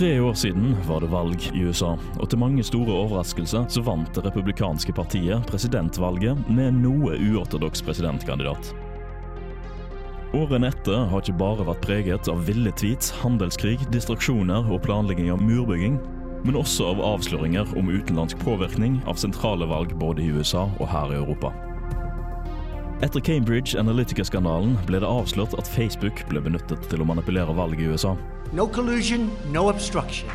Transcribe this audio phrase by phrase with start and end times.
[0.00, 4.08] Tre år siden var det valg i USA, og til mange store overraskelser så vant
[4.16, 8.70] det republikanske partiet presidentvalget med noe uortodoks presidentkandidat.
[10.32, 15.44] Årene etter har ikke bare vært preget av ville tweets, handelskrig, distraksjoner og planlegging av
[15.44, 16.00] murbygging,
[16.46, 21.12] men også av avsløringer om utenlandsk påvirkning av sentrale valg både i USA og her
[21.12, 21.52] i Europa.
[23.00, 27.94] Etter Cambridge Analytica-skandalen ble det avslørt at Facebook ble benyttet til å manipulere valget i
[27.94, 28.10] USA.
[28.52, 30.28] No collusion, no obstruction.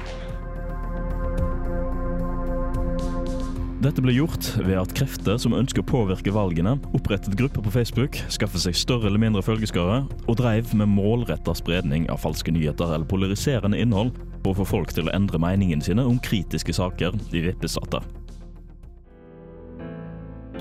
[3.85, 8.17] Dette ble gjort ved at krefter som ønsker å påvirke valgene, opprettet grupper på Facebook,
[8.33, 13.05] skaffet seg større eller mindre følgeskare, og dreiv med målretta spredning av falske nyheter eller
[13.05, 17.45] polariserende innhold for å få folk til å endre meningene sine om kritiske saker de
[17.45, 18.24] vippes vippestater.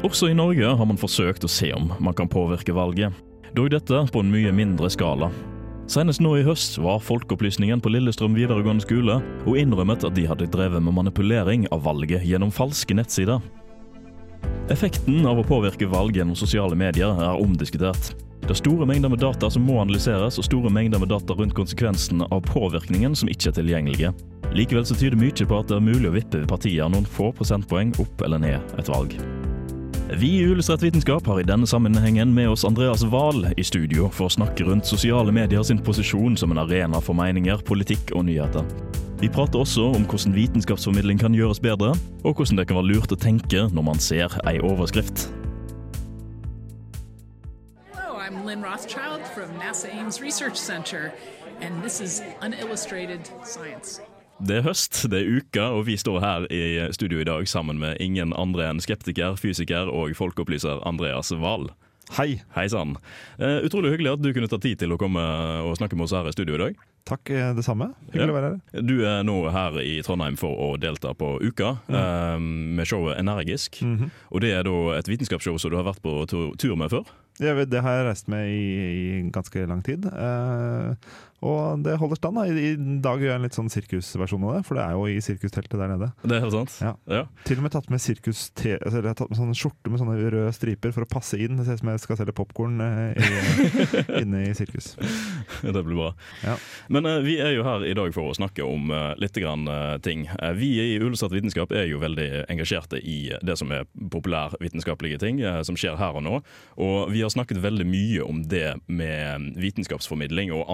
[0.05, 3.15] Også i Norge har man forsøkt å se om man kan påvirke valget,
[3.57, 5.31] dog dette på en mye mindre skala.
[5.89, 10.49] Senest nå i høst var Folkeopplysningen på Lillestrøm videregående skole og innrømmet at de hadde
[10.53, 13.41] drevet med manipulering av valget gjennom falske nettsider.
[14.73, 18.13] Effekten av å påvirke valg gjennom sosiale medier er omdiskutert.
[18.45, 21.57] Det er store mengder med data som må analyseres, og store mengder med data rundt
[21.57, 24.13] konsekvensene av påvirkningen som ikke er tilgjengelige.
[24.53, 27.97] Likevel så tyder mye på at det er mulig å vippe partier noen få prosentpoeng
[28.05, 29.17] opp eller ned et valg.
[30.17, 34.29] Vi i Illustrert vitenskap har i denne sammenhengen med oss Andreas Wahl i studio for
[34.29, 38.63] å snakke rundt sosiale medier sin posisjon som en arena for meninger, politikk og nyheter.
[39.19, 43.17] Vi prater også om hvordan vitenskapsformidling kan gjøres bedre, og hvordan det kan være lurt
[43.17, 45.27] å tenke når man ser ei overskrift.
[47.91, 51.11] Hello, I'm Lynn Rothschild from NASA Ames Research Center,
[51.61, 53.27] and this is Unillustrated.
[54.43, 56.63] Det er høst, det er uka, og vi står her i
[56.97, 61.71] studio i dag sammen med ingen andre enn skeptiker, fysiker og folkeopplyser Andreas Wahl.
[62.19, 62.43] Hei.
[62.53, 62.97] Hei sann.
[63.41, 65.23] Uh, utrolig hyggelig at du kunne ta tid til å komme
[65.65, 66.83] og snakke med oss her i studio i dag.
[67.05, 67.91] Takk, eh, det samme.
[68.13, 68.33] Hyggelig Ja.
[68.33, 68.83] å være her.
[68.83, 73.83] Du er nå her i Trondheim for å delta på Uka eh, med showet Energisk.
[73.83, 74.11] Mhm.
[74.33, 77.05] Og det er da et vitenskapsshow som du har vært på tur, med før.
[77.41, 78.65] Ja, det har jeg reist med i,
[79.27, 80.07] i ganske lang tid.
[80.07, 80.95] Eh,
[81.45, 82.39] og det holder stand.
[82.39, 82.47] da.
[82.49, 85.07] I, I dag gjør jeg en litt sånn sirkusversjon av det, for det er jo
[85.11, 86.11] i sirkusteltet der nede.
[86.25, 86.77] Det er helt sant?
[86.85, 86.95] Ja.
[87.11, 87.23] Ja.
[87.47, 90.03] Til og med tatt med sirkus te, altså, jeg har tatt med sånne skjorte med
[90.03, 91.59] sånne røde striper for å passe inn.
[91.61, 92.81] Det ser ut som jeg skal selge popkorn
[94.23, 94.95] inne i sirkus.
[95.63, 96.11] Det blir bra.
[96.45, 96.57] Ja.
[96.93, 99.69] Men eh, vi er jo her i dag for å snakke om uh, litt grann,
[99.69, 100.27] uh, ting.
[100.41, 105.41] Uh, vi i Ullestad vitenskap er jo veldig engasjerte i det som er populærvitenskapelige ting
[105.41, 106.41] eh, som skjer her og nå.
[106.81, 110.67] Og vi har snakket veldig mye om det med vitenskapsformidling og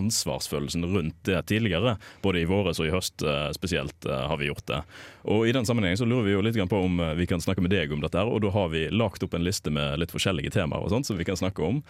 [0.61, 1.97] ansvarsfølelsen rundt det tidligere.
[2.23, 4.83] Både i våres og i høst eh, spesielt eh, har vi gjort det.
[5.25, 7.61] Og i den sammenhengen så lurer vi jo litt på om eh, vi kan snakke
[7.61, 10.51] med deg om dette, og da har vi lagt opp en liste med litt forskjellige
[10.51, 11.81] temaer og sånt som vi kan snakke om.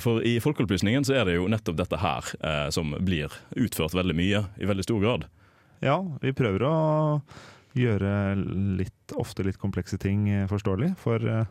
[0.00, 2.28] For i Folkeopplysningen så er det jo nettopp dette her
[2.72, 5.26] som blir utført veldig mye, i veldig stor grad.
[5.84, 6.76] Ja, vi prøver å
[7.76, 8.12] gjøre
[8.78, 11.46] litt, ofte litt komplekse ting forståelig for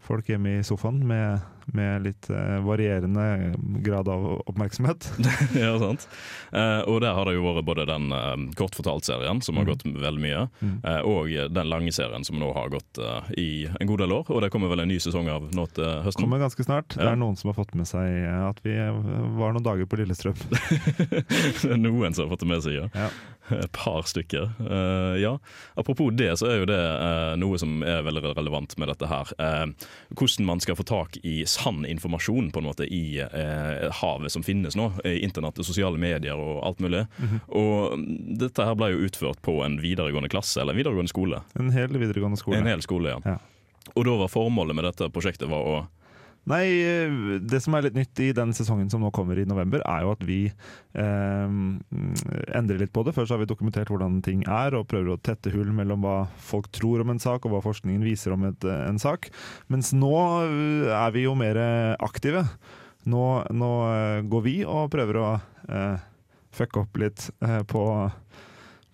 [0.00, 1.40] folk hjemme i sofaen med,
[1.76, 3.54] med litt eh, varierende
[3.84, 5.08] grad av oppmerksomhet.
[5.58, 6.06] ja, sant?
[6.52, 9.72] Eh, og der har det jo vært både den eh, kortfortalt-serien, som har Mm.
[9.74, 10.76] gått veldig mye, Mm.
[10.84, 14.30] eh, og den lange serien som nå har gått eh, i en god del år.
[14.32, 16.24] Og det kommer vel en ny sesong av nå til høsten.
[16.24, 16.94] Kommer ganske snart.
[16.96, 19.98] Det er noen som har fått med seg eh, at vi var noen dager på
[20.00, 20.38] Lillestrøm.
[21.10, 22.88] det er noen som har fått det med seg, ja.
[22.96, 23.10] Ja.
[23.64, 24.50] Et par stykker.
[24.60, 25.38] Uh, ja.
[25.74, 29.32] Apropos det, så er jo det uh, noe som er veldig relevant med dette her.
[29.40, 33.20] Uh, hvordan man skal få tak i sann informasjon på en måte i
[34.00, 34.90] havet som finnes nå.
[35.06, 37.04] I internett, sosiale medier og alt mulig.
[37.18, 37.40] Mhm.
[37.58, 38.08] Og
[38.40, 41.42] dette her ble jo utført på en videregående klasse, eller videregående skole.
[41.58, 42.60] En hel videregående skole.
[42.60, 43.36] En hel skole, ja.
[43.36, 43.38] Ja.
[43.94, 45.78] Og da var formålet med dette prosjektet var å
[46.48, 49.82] Nei, eh, det som er litt nytt i den sesongen som nå kommer i november,
[49.84, 51.54] er jo at vi eh,
[52.56, 53.14] endrer litt på det.
[53.16, 56.18] Først har vi dokumentert hvordan ting er, og prøver å tette hull mellom hva
[56.50, 59.30] folk tror om en sak, og hva forskningen viser om et, eh, en sak.
[59.72, 60.14] Mens nå
[60.48, 61.60] eh, er vi jo mer
[62.00, 62.46] aktive.
[63.08, 63.24] Nå,
[63.56, 63.72] nå
[64.28, 65.28] går vi og prøver å
[65.68, 66.08] eh,
[66.54, 67.82] fucke opp litt eh, på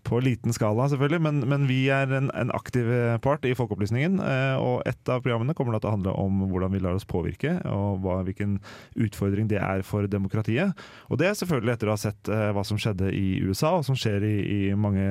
[0.04, 2.88] på liten skala, selvfølgelig, men, men vi er en, en aktiv
[3.24, 4.18] part i Folkeopplysningen.
[4.20, 7.08] eh, Og et av programmene kommer da til å handle om hvordan vi lar oss
[7.08, 8.58] påvirke, og hva, hvilken
[9.00, 10.76] utfordring det er for demokratiet.
[11.08, 13.88] Og det er selvfølgelig etter å ha sett eh, hva som skjedde i USA, og
[13.88, 15.04] som skjer i, i mange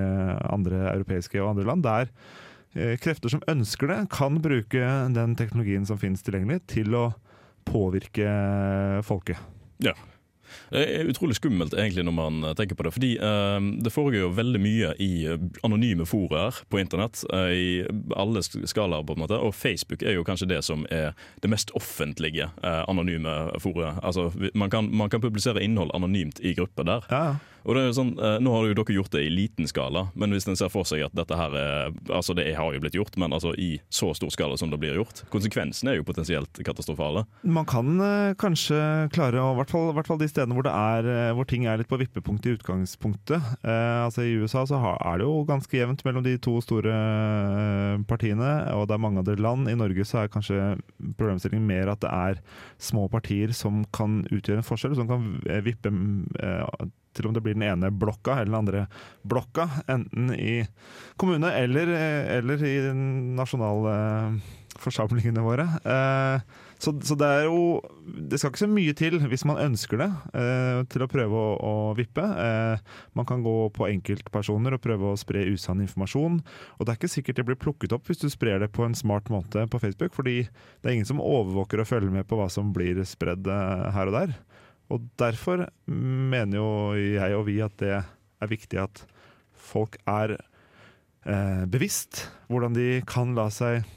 [0.46, 1.84] andre europeiske og andre land.
[1.84, 2.14] der
[2.78, 4.88] eh, krefter som ønsker det, kan bruke
[5.18, 7.08] den teknologien som finnes tilgjengelig, til å
[7.68, 8.30] påvirke
[9.08, 9.40] folket.
[9.84, 9.96] Ja.
[10.72, 12.94] Det er utrolig skummelt egentlig når man eh, tenker på det.
[12.96, 17.24] Fordi eh, det foregår jo veldig mye i eh, anonyme foraer på internett.
[17.34, 17.70] eh, I
[18.16, 19.40] alle skalaer, på en måte.
[19.40, 21.14] Og Facebook er jo kanskje det som er
[21.44, 23.34] det mest offentlige eh, anonyme
[23.64, 24.00] foret.
[24.04, 27.10] Altså, man, kan, man kan publisere innhold anonymt i grupper der.
[27.12, 27.26] Ja.
[27.64, 30.08] Og det er jo sånn, eh, Nå har jo dere gjort det i liten skala,
[30.16, 32.98] men hvis en ser for seg at dette her er Altså det har jo blitt
[32.98, 36.60] gjort, men altså i så stor skala som det blir gjort, konsekvensene er jo potensielt
[36.66, 37.26] katastrofale.
[37.44, 38.80] Man kan eh, kanskje
[39.14, 42.00] klare, i hvert hvert fall de stedene hvor, er, eh, hvor ting er litt på
[42.02, 43.54] vippepunktet i utgangspunktet.
[43.64, 48.02] Eh, altså I USA så er det jo ganske jevnt mellom de to store eh,
[48.10, 49.70] partiene, og det er mange andre land.
[49.72, 50.76] I Norge så er kanskje
[51.20, 52.42] problemstillingen mer at det er
[52.82, 57.44] små partier som kan utgjøre en forskjell, som kan eh, vippe eh, til om det
[57.46, 58.82] blir den ene blokka eller den andre
[59.28, 60.68] blokka, enten i
[61.20, 62.94] kommune eller, eh, eller i
[63.38, 65.64] nasjonalforsamlingene våre.
[65.84, 66.40] Eh,
[66.84, 70.12] så, så det er jo Det skal ikke så mye til hvis man ønsker det,
[70.36, 72.24] eh, til å prøve å, å vippe.
[73.16, 76.36] Man kan gå på enkeltpersoner og prøve å spre usann informasjon.
[76.78, 78.98] Og det er ikke sikkert det blir plukket opp hvis du sprer det på en
[78.98, 82.48] smart måte på Facebook, fordi det er ingen som overvåker og følger med på hva
[82.52, 84.30] som blir spredd her og der.
[84.94, 89.04] Og derfor mener jo jeg og vi at det er viktig at
[89.64, 90.36] folk er
[91.26, 93.88] eh, bevisst hvordan de kan la seg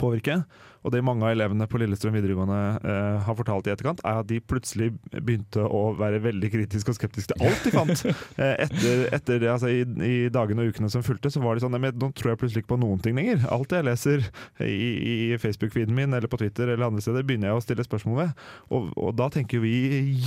[0.00, 0.40] påvirke.
[0.86, 4.28] Og det mange av elevene på Lillestrøm videregående eh, har fortalt i etterkant, er at
[4.30, 8.04] de plutselig begynte å være veldig kritiske og skeptiske til alt de fant.
[8.38, 11.64] Eh, etter, etter det, altså i, I dagene og ukene som fulgte, så var de
[11.66, 13.42] sånn "Nei, men Nå tror jeg plutselig ikke på noen ting lenger.
[13.50, 14.22] Alt jeg leser
[14.62, 18.20] i, i Facebook-feeden min eller på Twitter eller andre steder, begynner jeg å stille spørsmål
[18.22, 18.44] ved.
[18.70, 19.74] Og, og da tenker vi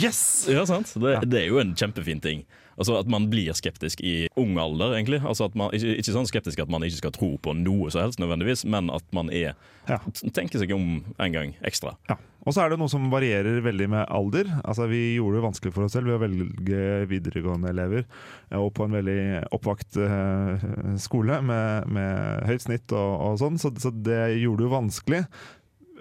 [0.03, 0.21] yes!
[0.51, 0.91] Ja, sant?
[1.00, 1.23] Det, Ja.
[1.23, 2.44] det er jo en kjempefin ting.
[2.80, 5.20] Altså At man blir skeptisk i ung alder, egentlig.
[5.28, 8.06] Altså at man, ikke, ikke sånn skeptisk at man ikke skal tro på noe som
[8.06, 9.54] helst, nødvendigvis, men at man er
[9.90, 9.98] Ja.
[10.31, 11.96] tenker seg om en gang ekstra.
[12.08, 12.16] Ja.
[12.48, 14.48] Og så er det noe som varierer veldig med alder.
[14.64, 18.06] Altså Vi gjorde det vanskelig for oss selv ved å velge videregående elever,
[18.52, 19.20] eh, og på en veldig
[19.52, 24.70] oppvakt eh, skole med, med høyt snitt og, og sånn, så, så det gjorde det
[24.70, 25.24] jo vanskelig.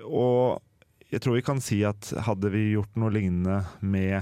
[0.06, 0.62] Og
[1.10, 4.20] jeg tror vi kan si at hadde vi gjort noe lignende med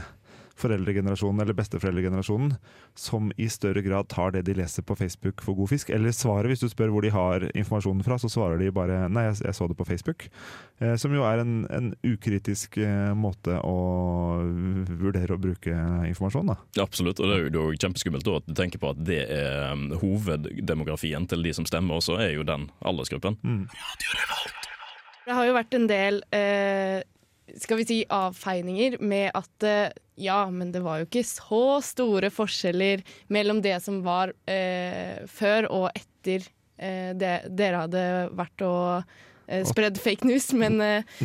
[0.56, 2.54] foreldregenerasjonen eller besteforeldregenerasjonen,
[2.96, 6.52] som i større grad tar det de leser på Facebook for god fisk, eller svaret
[6.52, 9.54] hvis du spør hvor de har informasjonen fra, så svarer de bare 'nei, jeg, jeg
[9.54, 10.28] så det på Facebook'.
[10.80, 13.76] Eh, som jo er en, en ukritisk eh, måte å
[15.00, 15.72] vurdere å bruke
[16.08, 16.56] informasjon, da.
[16.82, 21.28] Absolutt, og det er jo kjempeskummelt at du tenker på at det er um, hoveddemografien
[21.30, 23.38] til de som stemmer også, er jo den aldersgruppen.
[25.26, 27.00] Det har jo vært en del eh,
[27.54, 32.30] skal vi si avfeininger med at eh, ja, men det var jo ikke så store
[32.32, 36.46] forskjeller mellom det som var eh, før og etter
[36.78, 38.04] eh, det dere hadde
[38.36, 39.16] vært og
[39.46, 40.48] eh, spredd fake news.
[40.56, 41.18] Men eh,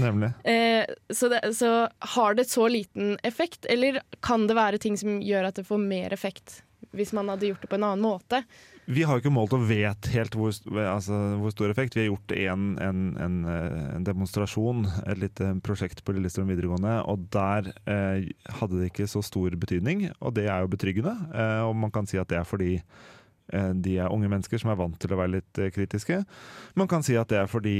[0.43, 5.21] eh, så, det, så har det så liten effekt, eller kan det være ting som
[5.23, 8.43] gjør at det får mer effekt hvis man hadde gjort det på en annen måte?
[8.89, 10.51] Vi har jo ikke målt og vet helt hvor,
[10.81, 11.95] altså, hvor stor effekt.
[11.95, 16.97] Vi har gjort en, en, en, eh, en demonstrasjon, et lite prosjekt på Lillestrøm videregående,
[17.05, 21.13] og der eh, hadde det ikke så stor betydning, og det er jo betryggende.
[21.29, 24.73] Eh, og man kan si at det er fordi eh, de er unge mennesker som
[24.73, 26.23] er vant til å være litt eh, kritiske.
[26.81, 27.79] Man kan si at det er fordi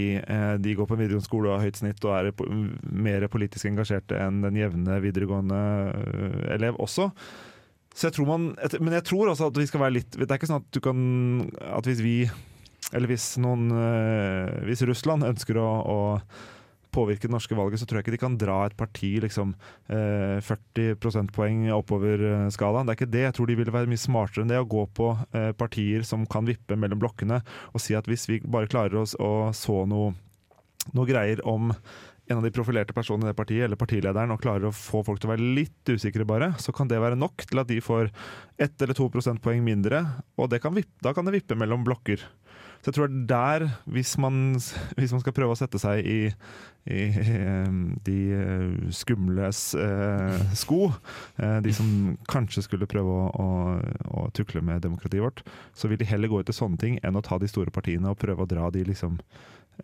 [0.62, 2.31] de går på en videregående skole og har høyt snitt og er
[2.93, 5.63] mer politisk engasjerte enn den jevne videregående
[6.53, 7.10] elev også.
[7.91, 10.63] Jeg man, men jeg tror også at vi skal være litt Det er ikke sånn
[10.63, 11.01] at du kan
[11.75, 12.15] At hvis vi
[12.95, 16.00] Eller hvis noen eh, Hvis Russland ønsker å, å
[16.91, 19.53] påvirke det norske valget, så tror jeg ikke de kan dra et parti liksom
[19.88, 22.88] eh, 40 prosentpoeng oppover eh, skalaen.
[22.88, 23.24] Det er ikke det.
[23.27, 26.25] Jeg tror de ville være mye smartere enn det å gå på eh, partier som
[26.27, 30.12] kan vippe mellom blokkene, og si at hvis vi bare klarer oss å så noe,
[30.91, 31.71] noe greier om
[32.31, 35.21] en av de profilerte personene i det partiet, eller partilederen, og klarer å få folk
[35.21, 38.11] til å være litt usikre, bare, så kan det være nok til at de får
[38.61, 40.05] ett eller to prosentpoeng mindre,
[40.39, 42.23] og kan vippe, da kan det vippe mellom blokker.
[42.81, 44.55] Så jeg tror det er der, hvis man,
[44.97, 47.13] hvis man skal prøve å sette seg i, i i
[48.05, 50.91] de eh, skumles eh, sko,
[51.38, 53.50] eh, de som kanskje skulle prøve å, å,
[54.23, 55.43] å tukle med demokratiet vårt,
[55.77, 58.09] så vil de heller gå ut til sånne ting enn å ta de store partiene
[58.09, 59.19] og prøve å dra de liksom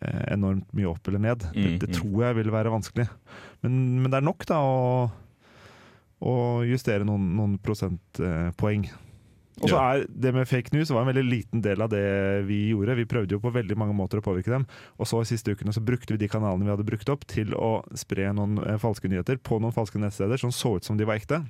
[0.02, 1.48] enormt mye opp eller ned.
[1.54, 1.98] Det, det mm.
[2.00, 3.08] tror jeg vil være vanskelig.
[3.66, 4.86] Men, men det er nok da å,
[6.22, 6.38] å
[6.68, 8.88] justere noen, noen prosentpoeng.
[9.58, 12.06] Og så er det med fake news var en veldig liten del av det
[12.46, 12.98] vi gjorde.
[13.00, 14.68] Vi prøvde jo på veldig mange måter å påvirke dem,
[15.02, 17.56] og så i siste ukene så brukte vi de kanalene vi hadde brukt opp til
[17.58, 21.08] å spre noen eh, falske nyheter på noen falske nettsteder som så ut som de
[21.10, 21.42] var ekte.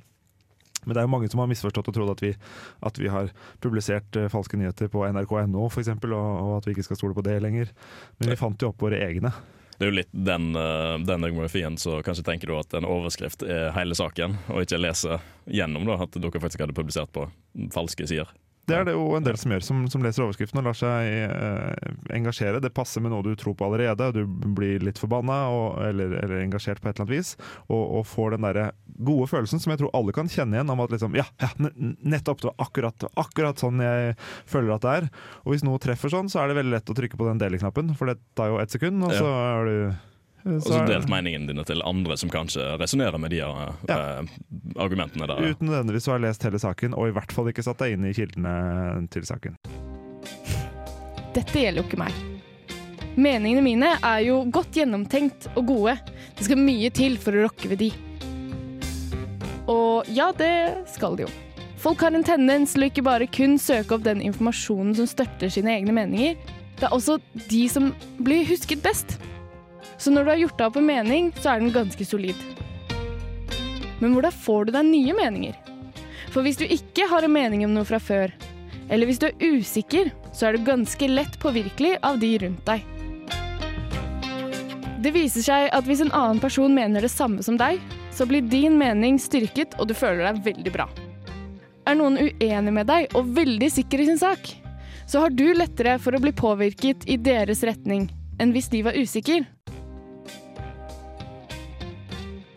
[0.87, 2.31] Men det er jo mange som har misforstått og trodd at vi,
[2.87, 3.29] at vi har
[3.63, 7.25] publisert uh, falske nyheter på nrk.no f.eks., og, og at vi ikke skal stole på
[7.27, 7.75] det lenger.
[8.17, 9.33] Men vi fant jo opp våre egne.
[9.77, 13.43] Det er jo litt den, eh, den demografien så kanskje tenker du at en overskrift
[13.45, 17.27] er hele saken, og ikke leser gjennom da, at dere faktisk hadde publisert på
[17.75, 18.31] falske sider.
[18.67, 21.05] Det er det jo en del som gjør, som, som leser overskriften og lar seg
[21.07, 22.59] eh, engasjere.
[22.59, 26.17] Det passer med noe du tror på allerede, og du blir litt forbanna og, eller,
[26.19, 27.29] eller engasjert på et eller annet vis.
[27.69, 28.65] Og, og får den derre
[29.07, 32.43] gode følelsen som jeg tror alle kan kjenne igjen, om at liksom Ja, ja nettopp!
[32.43, 34.17] Det var akkurat, akkurat sånn jeg
[34.51, 35.09] føler at det er.
[35.45, 37.95] Og hvis noe treffer sånn, så er det veldig lett å trykke på den deleknappen,
[37.95, 39.23] for det tar jo ett sekund, og Ja.
[39.23, 39.77] så er du
[40.47, 43.97] Og så delt meningene dine til andre som kanskje resonnerer med de eh, Ja.
[44.79, 45.51] argumentene der.
[45.51, 48.05] Uten nødvendigvis å ha lest hele saken, og i hvert fall ikke satt deg inn
[48.07, 49.57] i kildene til saken.
[51.35, 52.13] Dette gjelder jo ikke meg.
[53.17, 55.97] Meningene mine er jo godt gjennomtenkt og gode.
[56.37, 57.91] Det skal mye til for å rokke ved de.
[59.67, 60.53] Og ja, det
[60.93, 61.31] skal det jo.
[61.81, 65.51] Folk har en tendens til å ikke bare kun søke opp den informasjonen som støtter
[65.53, 66.37] sine egne meninger.
[66.77, 67.17] Det er også
[67.49, 69.17] de som blir husket best.
[69.97, 72.37] Så når du har gjort deg opp en mening, så er den ganske solid.
[73.99, 75.55] Men hvordan får du deg nye meninger?
[76.33, 78.33] For hvis du ikke har en mening om noe fra før,
[78.89, 82.85] eller hvis du er usikker, så er du ganske lett påvirkelig av de rundt deg.
[85.01, 87.81] Det viser seg at hvis en annen person mener det samme som deg,
[88.13, 90.87] så blir din mening styrket, og du føler deg veldig bra.
[91.87, 94.49] Er noen uenig med deg og veldig sikker i sin sak,
[95.07, 98.09] så har du lettere for å bli påvirket i deres retning
[98.41, 99.45] enn hvis de var usikre.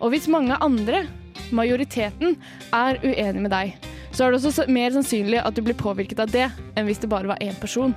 [0.00, 1.04] Og hvis mange andre,
[1.52, 2.37] majoriteten,
[2.73, 3.75] er uenig med deg,
[4.11, 7.11] så er det også mer sannsynlig at du blir påvirket av det, enn hvis det
[7.12, 7.95] bare var én person.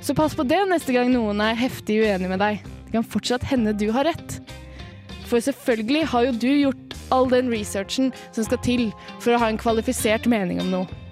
[0.00, 2.62] Så pass på det neste gang noen er heftig uenig med deg.
[2.86, 4.38] Det kan fortsatt hende du har rett.
[5.26, 8.86] For selvfølgelig har jo du gjort all den researchen som skal til
[9.18, 11.05] for å ha en kvalifisert mening om noe.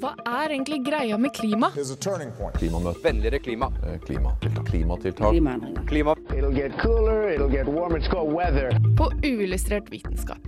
[0.00, 1.68] Hva er egentlig greia med klima?
[2.56, 3.02] Klimamøte.
[3.04, 3.66] Vennligere klima.
[3.84, 4.66] Eh, Klimatiltak.
[4.70, 5.34] Klimatiltak.
[5.88, 6.14] Klima.
[6.32, 8.70] It'll get cooler, it'll get warmer, it's called weather.
[8.96, 10.38] På uillustrert vitenskap.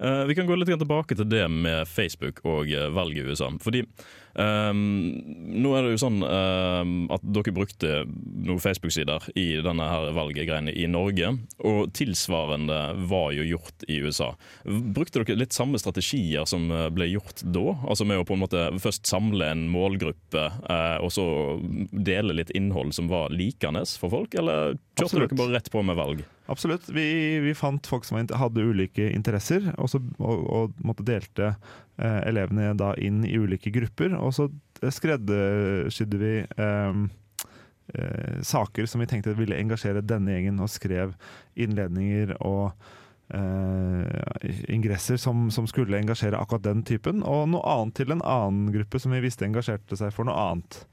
[0.00, 3.52] Uh, vi kan gå litt tilbake til det med Facebook og valget i USA.
[3.60, 3.84] Fordi
[4.40, 4.80] ehm,
[5.62, 10.74] nå er det jo sånn um, at dere brukte noen Facebook-sider i denne her valggreiene
[10.74, 14.32] i Norge, og tilsvarende var jo gjort i USA.
[14.64, 17.74] Brukte dere litt samme strategier som eh, ble gjort da?
[17.88, 21.26] Altså med å på en måte først samle en målgruppe, uh, og så
[21.90, 25.30] dele litt innhold som var likende for folk, eller kjørte Absolutt.
[25.32, 26.24] dere bare rett på med valg?
[26.46, 26.88] Absolutt.
[26.92, 31.54] Vi, vi fant folk som hadde ulike interesser, og, så, og, og måtte delte
[32.02, 34.16] elevene da inn i ulike grupper.
[34.18, 34.48] Og så
[34.92, 36.98] skreddersydde vi eh,
[37.94, 41.14] eh, saker som vi tenkte ville engasjere denne gjengen, og skrev
[41.54, 42.72] innledninger og
[43.34, 48.70] eh, ingresser som, som skulle engasjere akkurat den typen, og noe annet til en annen
[48.74, 50.84] gruppe som vi visste engasjerte seg for noe annet.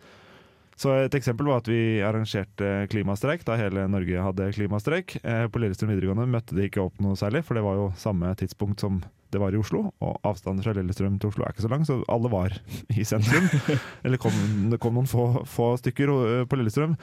[0.80, 5.18] Så Et eksempel var at vi arrangerte klimastreik da hele Norge hadde klimastreik.
[5.22, 8.32] Eh, på Lillestrøm videregående møtte de ikke opp noe særlig, for det var jo samme
[8.40, 9.02] tidspunkt som
[9.32, 9.90] det var i Oslo.
[10.04, 12.56] Og avstanden fra Lillestrøm til Oslo er ikke så lang, så alle var
[13.02, 13.46] i sentrum.
[14.06, 14.40] Eller kom,
[14.72, 16.98] det kom noen få, få stykker eh, på Lillestrøm.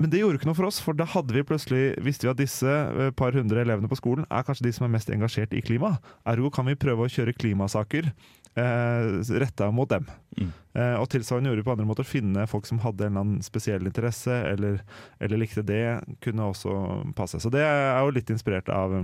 [0.00, 2.40] Men det gjorde ikke noe for oss, for da hadde vi plutselig visste vi at
[2.40, 5.64] disse eh, par hundre elevene på skolen er kanskje de som er mest engasjert i
[5.64, 5.96] klima.
[6.28, 8.12] Ergo kan vi prøve å kjøre klimasaker
[8.56, 10.04] eh, retta mot dem.
[10.38, 10.52] Mm.
[10.74, 12.04] Eh, og tilsvarende gjorde vi på andre måter.
[12.06, 14.74] Finne folk som hadde en eller annen spesiell interesse, eller,
[15.20, 15.84] eller likte det,
[16.24, 16.70] kunne også
[17.18, 17.40] passe.
[17.42, 19.00] Så det er jo litt inspirert av,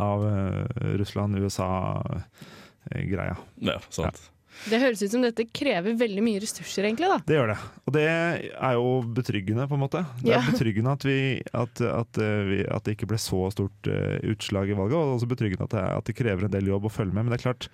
[0.00, 0.64] av eh,
[1.00, 3.36] Russland-USA-greia.
[3.68, 4.30] Ja, sant.
[4.66, 7.06] Det høres ut som dette krever veldig mye ressurser, egentlig.
[7.06, 7.18] da.
[7.28, 7.58] Det gjør det.
[7.86, 10.00] Og det er jo betryggende, på en måte.
[10.18, 10.50] Det er Ja.
[10.50, 11.18] betryggende at, vi,
[11.54, 15.14] at, at, eh, vi, at det ikke ble så stort eh, utslag i valget, og
[15.20, 17.22] også betryggende at det, at det krever en del jobb å følge med.
[17.28, 17.68] Men det er klart,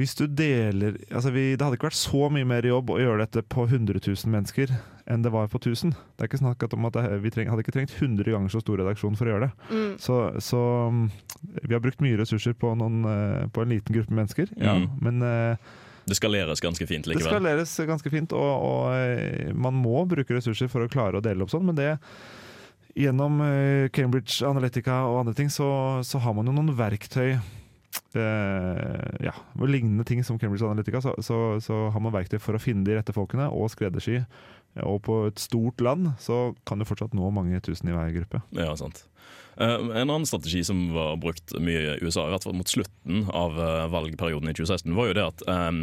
[0.00, 3.26] hvis du deler altså vi, Det hadde ikke vært så mye mer jobb å gjøre
[3.26, 4.72] dette på 100 000 mennesker
[5.10, 5.90] enn det var på 1000.
[5.90, 8.62] Det er ikke snakk om at det, vi treng, hadde ikke trengt 100 ganger så
[8.62, 9.68] stor redaksjon for å gjøre det.
[9.74, 9.92] Mm.
[9.98, 10.60] Så, så
[10.94, 11.04] mm,
[11.64, 14.76] vi har brukt mye ressurser på, noen, eh, på en liten gruppe mennesker, ja.
[14.78, 14.86] Mm.
[15.02, 15.70] men eh,
[16.06, 17.26] Det skaleres ganske fint likevel?
[17.26, 21.24] det skaleres ganske fint, og, og eh, man må bruke ressurser for å klare å
[21.24, 21.96] dele opp sånn, men det
[22.98, 23.36] Gjennom
[23.94, 25.68] Cambridge Analytica og andre ting, så,
[26.04, 27.36] så har man jo noen verktøy
[28.14, 32.62] ja, og lignende ting som Cambridge Analytica, så, så, så har man verktøy for å
[32.62, 34.20] finne de rette folkene og skreddersy.
[34.86, 38.42] Og på et stort land så kan du fortsatt nå mange tusen i hver gruppe.
[38.54, 39.02] Ja, sant.
[39.60, 43.26] Eh, En annen strategi som var brukt mye i USA, i hvert fall mot slutten
[43.36, 45.80] av eh, valgperioden i 2016, var jo det at um,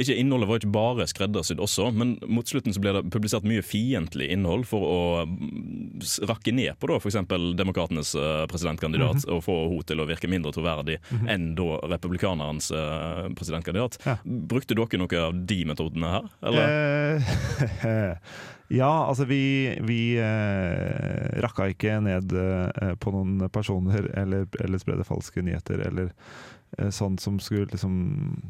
[0.00, 3.64] ikke innholdet var ikke bare skreddersydd også, men mot slutten så ble det publisert mye
[3.64, 7.20] fiendtlig innhold for å mm, rakke ned på da f.eks.
[7.58, 8.14] demokratenes
[8.50, 10.98] presidentkandidat og få henne til å virke mindre troverdig
[11.30, 12.70] enn da republikanerens
[13.38, 14.00] presidentkandidat.
[14.06, 14.16] Ja.
[14.24, 16.30] Brukte dere noe av de metodene her?
[16.50, 17.20] Eller?
[17.84, 18.24] Eh,
[18.70, 19.42] ja, altså vi,
[19.82, 26.12] vi eh, rakka ikke ned eh, på noen personer eller, eller spredde falske nyheter eller
[26.78, 27.96] eh, sånn som skulle, liksom,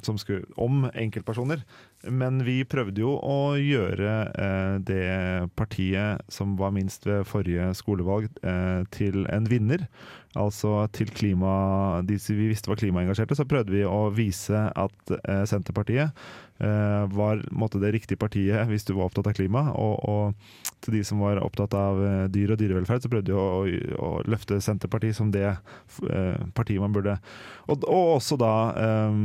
[0.05, 1.65] som skulle om enkeltpersoner.
[2.05, 5.09] Men vi prøvde jo å gjøre eh, det
[5.57, 9.89] partiet som var minst ved forrige skolevalg, eh, til en vinner.
[10.39, 15.43] Altså til klima De vi visste var klimaengasjerte, så prøvde vi å vise at eh,
[15.49, 16.13] Senterpartiet
[16.61, 19.63] var måtte, det riktige partiet hvis du var opptatt av klima.
[19.73, 23.37] Og, og til de som var opptatt av eh, dyr og dyrevelferd, så prøvde de
[23.37, 27.19] å, å, å løfte Senterpartiet som det eh, partiet man burde
[27.67, 29.17] Og, og også da eh,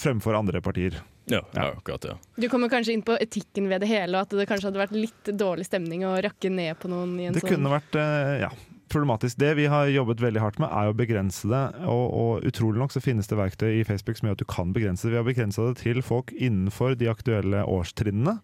[0.00, 1.00] fremfor andre partier.
[1.30, 2.16] Ja, ja, akkurat ja.
[2.36, 4.96] Du kommer kanskje inn på etikken ved det hele, og at det kanskje hadde vært
[4.96, 8.32] litt dårlig stemning å rakke ned på noen i en Det sånn kunne vært eh,
[8.42, 8.50] ja,
[8.92, 9.38] problematisk.
[9.40, 11.62] Det vi har jobbet veldig hardt med, er å begrense det.
[11.86, 14.74] Og, og utrolig nok så finnes det verktøy i Facebook som gjør at du kan
[14.76, 15.14] begrense det.
[15.14, 18.38] Vi har begrensa det til folk innenfor de aktuelle årstrinnene.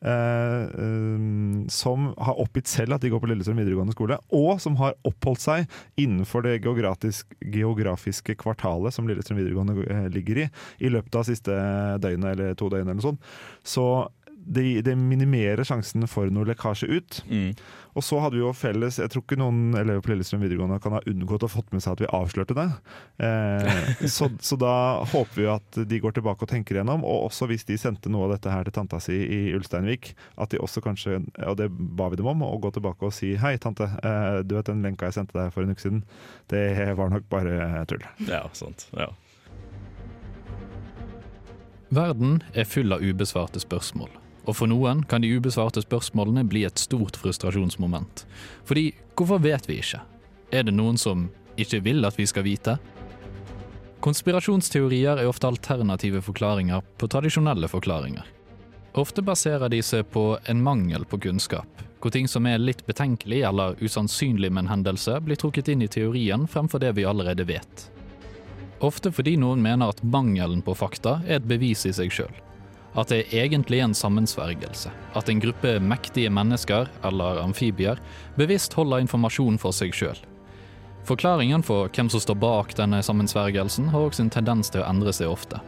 [0.00, 4.78] Eh, eh, som har oppgitt selv at de går på Lillestrøm videregående skole, og som
[4.80, 10.48] har oppholdt seg innenfor det geografiske kvartalet som Lillestrøm videregående eh, ligger i,
[10.80, 11.58] i løpet av siste
[12.00, 13.28] døgnet eller to døgn eller noe sånt.
[13.60, 13.84] Så
[14.46, 17.20] det, det minimerer sjansen for noe lekkasje ut.
[17.30, 17.52] Mm.
[17.98, 20.94] Og så hadde vi jo felles Jeg tror ikke noen elever på Lillestrøm videregående kan
[20.94, 22.66] ha unngått å fått med seg at vi avslørte det.
[23.26, 24.74] Eh, så, så da
[25.10, 28.28] håper vi at de går tilbake og tenker igjennom, og også hvis de sendte noe
[28.28, 32.10] av dette her til tanta si i Ulsteinvik, at de også kanskje, og det ba
[32.12, 35.10] vi dem om, å gå tilbake og si hei, tante, eh, du vet den lenka
[35.10, 36.04] jeg sendte deg for en uke siden,
[36.52, 36.64] det
[36.98, 38.06] var nok bare tull.
[38.30, 38.88] Ja, sant.
[38.96, 39.10] Ja.
[41.90, 44.19] Verden er full av ubesvarte spørsmål.
[44.48, 48.24] Og for noen kan de ubesvarte spørsmålene bli et stort frustrasjonsmoment.
[48.64, 50.00] Fordi hvorfor vet vi ikke?
[50.50, 51.28] Er det noen som
[51.60, 52.78] ikke vil at vi skal vite?
[54.00, 58.24] Konspirasjonsteorier er ofte alternative forklaringer på tradisjonelle forklaringer.
[58.98, 63.42] Ofte baserer de seg på en mangel på kunnskap, hvor ting som er litt betenkelig
[63.46, 67.90] eller usannsynlig med en hendelse, blir trukket inn i teorien fremfor det vi allerede vet.
[68.80, 72.32] Ofte fordi noen mener at mangelen på fakta er et bevis i seg sjøl.
[72.98, 74.90] At det egentlig er en sammensvergelse.
[75.14, 78.00] At en gruppe mektige mennesker, eller amfibier,
[78.36, 80.18] bevisst holder informasjon for seg sjøl.
[81.06, 85.14] Forklaringen for hvem som står bak denne sammensvergelsen, har også en tendens til å endre
[85.16, 85.62] seg ofte.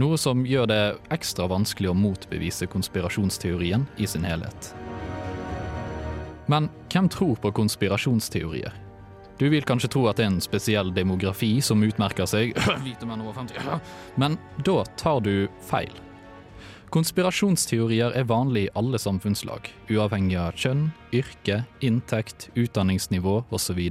[0.00, 4.72] Noe som gjør det ekstra vanskelig å motbevise konspirasjonsteorien i sin helhet.
[6.50, 8.81] Men hvem tror på konspirasjonsteorier?
[9.42, 12.52] Du vil kanskje tro at det er en spesiell demografi som utmerker seg,
[12.84, 13.80] hvite menn over 50,
[14.22, 15.90] men da tar du feil.
[16.94, 23.82] Konspirasjonsteorier er vanlig i alle samfunnslag, uavhengig av kjønn, yrke, inntekt, utdanningsnivå osv.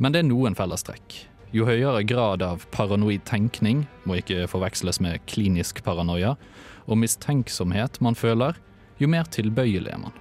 [0.00, 1.18] Men det er noen fellestrekk.
[1.52, 6.38] Jo høyere grad av paranoid tenkning, må ikke forveksles med klinisk paranoia,
[6.88, 8.56] og mistenksomhet man føler,
[8.96, 10.16] jo mer tilbøyelig er man.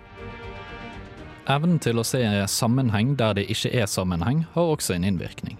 [1.49, 2.21] Evnen til å se
[2.54, 5.58] sammenheng der det ikke er sammenheng, har også en innvirkning.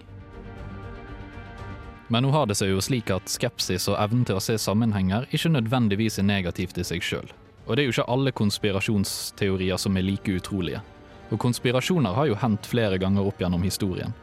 [2.12, 5.26] Men nå har det seg jo slik at skepsis og evnen til å se sammenhenger
[5.32, 7.30] ikke nødvendigvis er negativt i seg sjøl.
[7.66, 10.82] Og det er jo ikke alle konspirasjonsteorier som er like utrolige.
[11.32, 14.14] Og konspirasjoner har jo hendt flere ganger opp gjennom historien.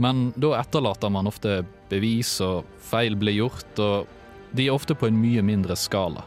[0.00, 5.10] Men da etterlater man ofte bevis, og feil blir gjort, og de er ofte på
[5.10, 6.22] en mye mindre skala.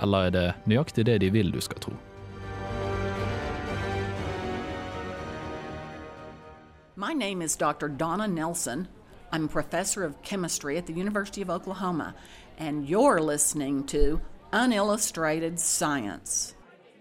[0.00, 1.98] Eller er det nøyaktig det de vil du skal tro?
[7.00, 7.88] My name is Dr.
[7.88, 8.86] Donna Nelson.
[9.32, 12.14] I'm a professor of chemistry at the University of Oklahoma,
[12.58, 14.20] and you're listening to
[14.52, 16.54] Unillustrated Science.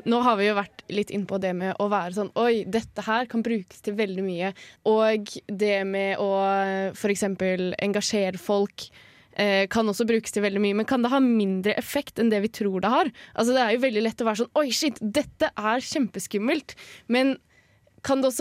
[0.05, 3.03] Nå har vi jo vært litt inn på det med å være sånn Oi, dette
[3.03, 4.53] her kan brukes til veldig mye.
[4.87, 6.31] Og det med å
[6.95, 7.25] f.eks.
[7.27, 8.87] engasjere folk
[9.35, 10.79] eh, kan også brukes til veldig mye.
[10.79, 13.11] Men kan det ha mindre effekt enn det vi tror det har?
[13.35, 16.79] Altså Det er jo veldig lett å være sånn Oi, shit, dette er kjempeskummelt.
[17.11, 17.35] Men
[18.03, 18.31] kan det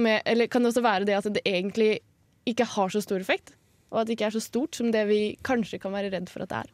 [0.00, 1.98] med kan det også være det at det egentlig
[2.46, 3.54] ikke har så stor effekt?
[3.90, 6.44] Og at det ikke er så stort som det vi kanskje kan være redd for
[6.44, 6.72] at det er?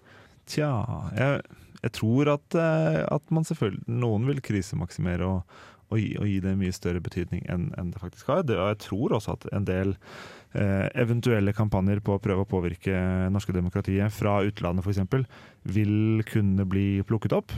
[0.50, 0.70] Tja,
[1.14, 1.42] jeg,
[1.84, 5.58] jeg tror at, eh, at man selvfølgelig Noen vil krisemaksimere og,
[5.90, 8.44] og, gi, og gi det mye større betydning enn enn det faktisk har.
[8.48, 9.94] Det, og jeg tror også at en del
[10.54, 12.96] eh, eventuelle kampanjer på å prøve å påvirke
[13.32, 15.28] norske demokratiet fra utlandet f.eks.
[15.76, 17.54] vil kunne bli plukket opp.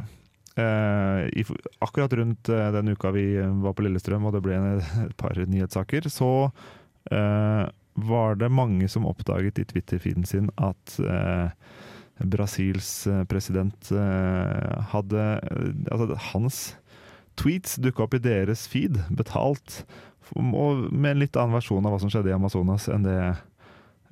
[0.56, 1.44] Eh, i,
[1.84, 3.26] akkurat rundt eh, den uka vi
[3.64, 4.58] var på Lillestrøm og det ble
[5.06, 6.32] et par nyhetssaker, så
[7.10, 11.50] eh, var det mange som oppdaget i Twitter-feeden sin at eh,
[12.22, 15.26] Brasils eh, president eh, hadde
[15.90, 16.62] Altså, hans
[17.40, 19.82] tweets dukka opp i deres feed, betalt,
[20.36, 23.16] og med en litt annen versjon av hva som skjedde i Amazonas enn det,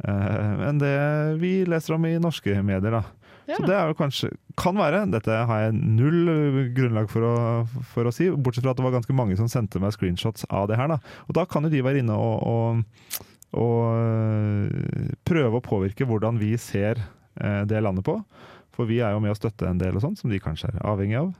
[0.09, 0.96] enn det
[1.40, 2.96] vi leser om i norske medier.
[2.96, 3.03] da.
[3.57, 5.03] Så det er jo kanskje Kan være.
[5.11, 7.35] Dette har jeg null grunnlag for å,
[7.95, 10.69] for å si, bortsett fra at det var ganske mange som sendte meg screenshots av
[10.71, 10.91] det her.
[10.93, 10.99] da.
[11.29, 13.21] Og da kan jo de være inne og, og,
[13.57, 17.01] og øh, prøve å påvirke hvordan vi ser
[17.41, 18.19] eh, det landet på.
[18.77, 20.85] For vi er jo med å støtte en del og sånt, som de kanskje er
[20.93, 21.33] avhengig av.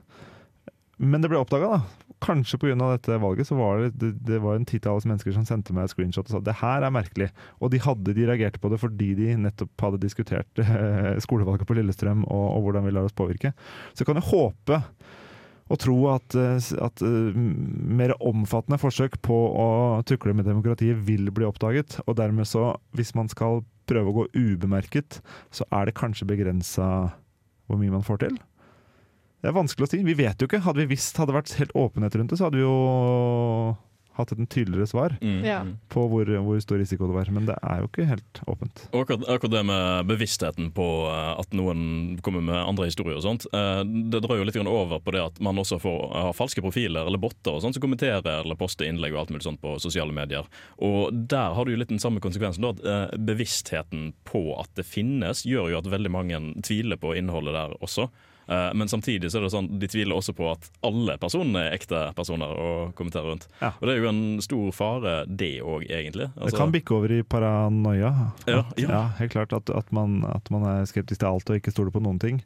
[1.01, 2.07] Men det ble oppdaga, da.
[2.21, 2.75] Kanskje pga.
[2.77, 5.93] dette valget så var det, det, det var en titalls mennesker som sendte meg et
[5.95, 7.31] screenshot og sa det her er merkelig.
[7.57, 11.79] Og de, hadde, de reagerte på det fordi de nettopp hadde diskutert eh, skolevalget på
[11.79, 13.55] Lillestrøm og, og, hvordan vi lar oss påvirke.
[13.95, 14.81] Så jeg kan jo håpe
[15.71, 17.41] og tro at, eh, at uh,
[18.01, 19.67] mer omfattende forsøk på å
[20.05, 22.01] tukle med demokratiet vil bli oppdaget.
[22.05, 26.91] Og dermed så, hvis man skal prøve å gå ubemerket, så er det kanskje begrensa
[27.65, 28.41] hvor mye man får til.
[29.41, 30.01] Det er vanskelig å si.
[30.05, 30.61] Vi vet jo ikke.
[30.61, 32.75] Hadde vi visst, hadde det vært helt åpenhet rundt det, så hadde vi jo
[34.19, 35.43] hatt et tydeligere svar Mm.
[35.45, 35.61] Ja.
[35.89, 37.29] på hvor, hvor stor risiko det var.
[37.31, 38.81] Men det er jo ikke helt åpent.
[38.91, 43.23] Og akkurat, akkurat det med bevisstheten på eh, at noen kommer med andre historier og
[43.23, 46.61] sånt, eh, det drar jo litt over på det at man også får har falske
[46.61, 49.77] profiler eller botter og sånt som kommenterer eller poster innlegg og alt mulig sånt på
[49.81, 50.45] sosiale medier.
[50.77, 54.69] Og der har du jo litt den samme konsekvensen, da, at eh, bevisstheten på at
[54.75, 58.09] det finnes, gjør jo at veldig mange tviler på innholdet der også.
[58.47, 61.75] Eh, Men samtidig så er det sånn, de tviler også på at alle personene er
[61.77, 63.47] ekte personer og kommenterer rundt.
[63.61, 63.69] Ja.
[63.79, 66.29] Og det er jo en stor fare, det òg, egentlig.
[66.33, 68.31] det Altså- kan bikke over i paranoia.
[68.47, 68.89] Ja, At, ja.
[68.89, 71.91] ja, helt klart at, at, man, at man er skeptisk til alt og ikke stoler
[71.91, 72.41] på noen ting.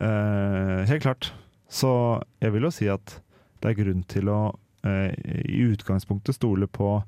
[0.00, 1.32] Eh, helt klart.
[1.68, 3.20] Så jeg vil jo si at
[3.62, 4.40] det er grunn til å
[4.84, 5.12] eh,
[5.46, 7.02] i utgangspunktet stole på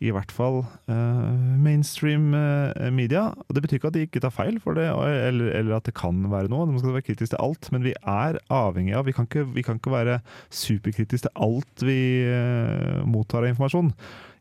[0.00, 3.28] i hvert fall uh, mainstream uh, media.
[3.46, 5.96] Og Det betyr ikke at de ikke tar feil, for det, eller, eller at det
[5.98, 6.70] kan være noe.
[6.70, 9.64] Man skal være kritisk til alt, men vi er avhengig av Vi kan ikke, vi
[9.66, 13.92] kan ikke være superkritiske til alt vi uh, mottar av informasjon.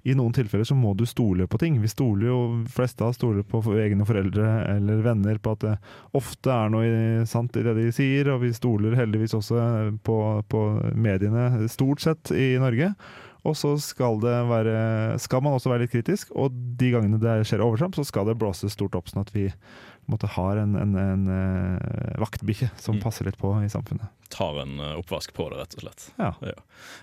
[0.08, 1.82] I noen tilfeller så må du stole på ting.
[1.84, 2.39] Vi stoler jo,
[2.72, 5.74] fleste av oss stoler på egne foreldre eller venner på at det
[6.15, 9.65] ofte er noe sant i det de sier, og vi stoler heldigvis også
[10.08, 10.62] på, på
[10.95, 12.93] mediene stort sett i Norge.
[13.47, 17.38] Og så skal, det være, skal man også være litt kritisk, og de gangene det
[17.47, 19.47] skjer overtramp, så skal det blåses stort opp, sånn at vi
[20.10, 23.02] måtte ha måte har en, en, en eh, vaktbikkje som Mm.
[23.04, 24.10] passer litt på i samfunnet.
[24.30, 26.08] tar en eh, oppvask på det, rett og slett.
[26.17, 26.34] Ja.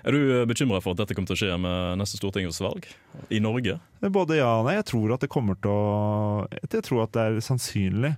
[0.05, 2.87] Er du bekymra for at dette kommer til å skje med neste stortingsvalg
[3.31, 3.79] i Norge?
[4.01, 4.75] Både ja og nei.
[4.75, 8.16] Jeg tror at det kommer til å Jeg tror at det er sannsynlig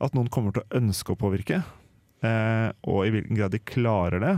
[0.00, 1.62] at noen kommer til å ønske å påvirke.
[2.24, 4.34] Eh, og i hvilken grad de klarer det,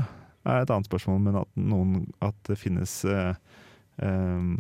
[0.46, 1.22] er et annet spørsmål.
[1.26, 3.35] Men at, noen, at det finnes eh,
[4.02, 4.50] eh,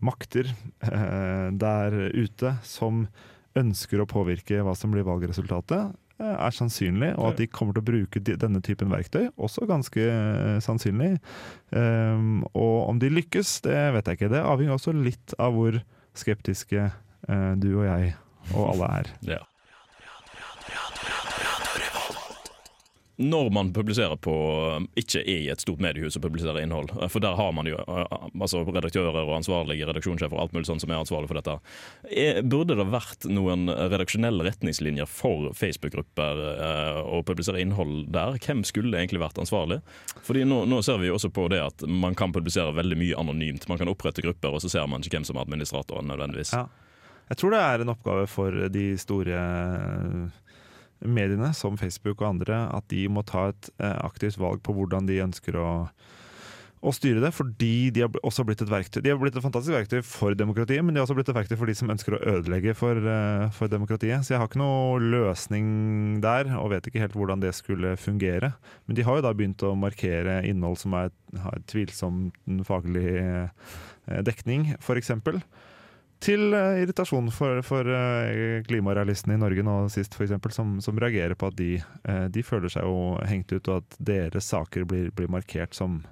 [0.00, 3.06] makter eh, der ute som
[3.58, 7.12] ønsker å påvirke hva som blir valgresultatet, eh, er sannsynlig.
[7.18, 10.08] Og at de kommer til å bruke de, denne typen verktøy, også ganske
[10.64, 11.16] sannsynlig.
[11.74, 14.32] Um, og om de lykkes, det vet jeg ikke.
[14.34, 15.80] Det avhenger også litt av hvor
[16.18, 18.14] skeptiske eh, du og jeg
[18.54, 19.14] og alle er.
[19.36, 19.44] Ja.
[23.20, 24.34] Når man publiserer på
[24.98, 28.14] ikke er i et stort mediehus og publiserer innhold, for der har man jo eh,
[28.32, 31.56] altså redaktører og ansvarlige redaksjonssjefer og alt mulig sånt som er ansvarlig for dette.
[32.48, 38.40] Burde det vært noen redaksjonelle retningslinjer for Facebook-grupper eh, å publisere innhold der?
[38.40, 39.82] Hvem skulle egentlig vært ansvarlig?
[40.24, 43.20] Fordi nå, nå ser vi jo også på det at man kan publisere veldig mye
[43.20, 43.68] anonymt.
[43.68, 46.56] Man kan opprette grupper, og så ser man ikke hvem som er administratoren nødvendigvis.
[46.56, 46.68] Ja.
[47.30, 49.40] Jeg tror det er en oppgave for de store
[51.00, 55.08] mediene, som Facebook og andre, at de må ta et eh, aktivt valg på hvordan
[55.08, 55.70] de ønsker å,
[56.80, 57.32] å styre det.
[57.36, 60.84] Fordi de har også blitt et verktøy De har blitt et fantastisk verktøy for demokratiet,
[60.84, 63.46] men de har også blitt et verktøy for de som ønsker å ødelegge for, eh,
[63.56, 64.26] for demokratiet.
[64.26, 68.54] Så jeg har ikke noe løsning der, og vet ikke helt hvordan det skulle fungere.
[68.86, 71.12] Men de har jo da begynt å markere innhold som er,
[71.46, 72.28] har tvilsom
[72.68, 75.16] faglig eh, dekning, f.eks.
[76.20, 80.98] Til eh, irritasjon for, for eh, klimarealistene i Norge nå sist, for eksempel, som, som
[81.00, 84.84] reagerer på at de, eh, de føler seg jo hengt ut, og at deres saker
[84.88, 86.02] blir, blir markert som,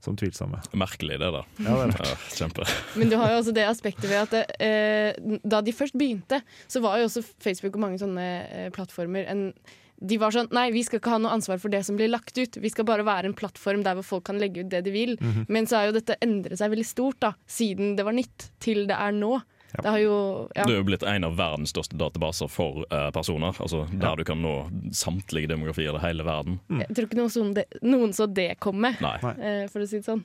[0.00, 0.62] som tvilsomme.
[0.72, 1.42] Merkelig, det da.
[1.66, 1.98] Ja, det.
[2.00, 2.64] Ja, kjempe.
[2.96, 6.80] Men du har jo også det aspektet ved at eh, da de først begynte, så
[6.84, 9.50] var jo også Facebook og mange sånne eh, plattformer en
[9.98, 12.38] de var sånn Nei, vi skal ikke ha noe ansvar for det som blir lagt
[12.38, 12.58] ut.
[12.62, 15.16] Vi skal bare være en plattform der hvor folk kan legge ut det de vil.
[15.18, 15.48] Mhm.
[15.50, 18.86] Men så har jo dette endret seg veldig stort, da, siden det var nytt, til
[18.86, 19.40] det er nå.
[19.72, 20.14] Det har jo
[20.56, 20.64] ja.
[20.64, 23.56] Det er jo blitt en av verdens største databaser for uh, personer.
[23.60, 24.54] Altså Der du kan nå
[24.96, 26.58] samtlige demografier i hele verden.
[26.80, 29.16] Jeg tror ikke noen, så det, noen så det komme, Nei.
[29.36, 30.24] eh, for å si det sånn.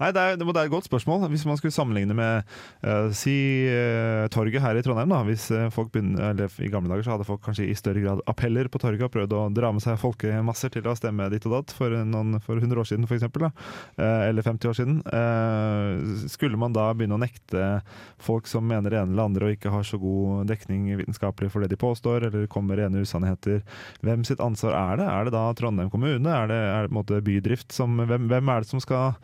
[0.00, 1.26] Nei, det er, det er et godt spørsmål.
[1.32, 2.42] Hvis man skulle sammenligne med
[2.86, 3.34] uh, si
[3.70, 5.12] uh, torget her i Trondheim.
[5.12, 8.02] da, hvis uh, folk begynner, eller I gamle dager så hadde folk kanskje i større
[8.02, 11.46] grad appeller på torget og prøvd å dra med seg folkemasser til å stemme ditt
[11.48, 13.28] og datt for, noen, for 100 år siden f.eks.
[13.98, 14.98] Eller 50 år siden.
[16.30, 17.80] Skulle man da begynne å nekte
[18.22, 21.64] folk som mener det ene eller andre og ikke har så god dekning vitenskapelig for
[21.64, 23.62] det de påstår, eller kommer rene usannheter,
[24.04, 25.08] hvem sitt ansvar er det?
[25.08, 26.30] Er det da Trondheim kommune?
[26.30, 27.72] Er det, er det på en måte bydrift?
[27.74, 29.14] Som, hvem, hvem er det som skal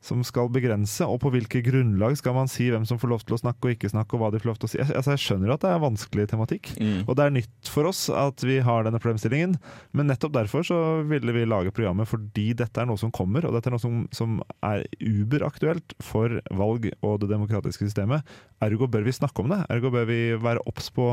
[0.00, 3.34] som skal begrense, og på hvilke grunnlag skal man si hvem som får lov til
[3.34, 4.78] å snakke og ikke snakke, og hva de får lov til å si.
[4.84, 7.00] Altså, jeg skjønner at det er vanskelig tematikk, Mm.
[7.08, 9.56] og det er nytt for oss at vi har denne problemstillingen,
[9.92, 13.56] men nettopp derfor så ville vi lage programmet fordi dette er noe som kommer, og
[13.56, 18.22] dette er noe som, som er uberaktuelt for valg og det demokratiske systemet.
[18.62, 21.10] Ergo bør vi snakke om det, ergo bør vi være obs på,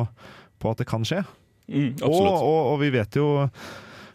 [0.61, 1.23] på at det kan skje.
[1.65, 3.49] Mm, og, og, og vi vet jo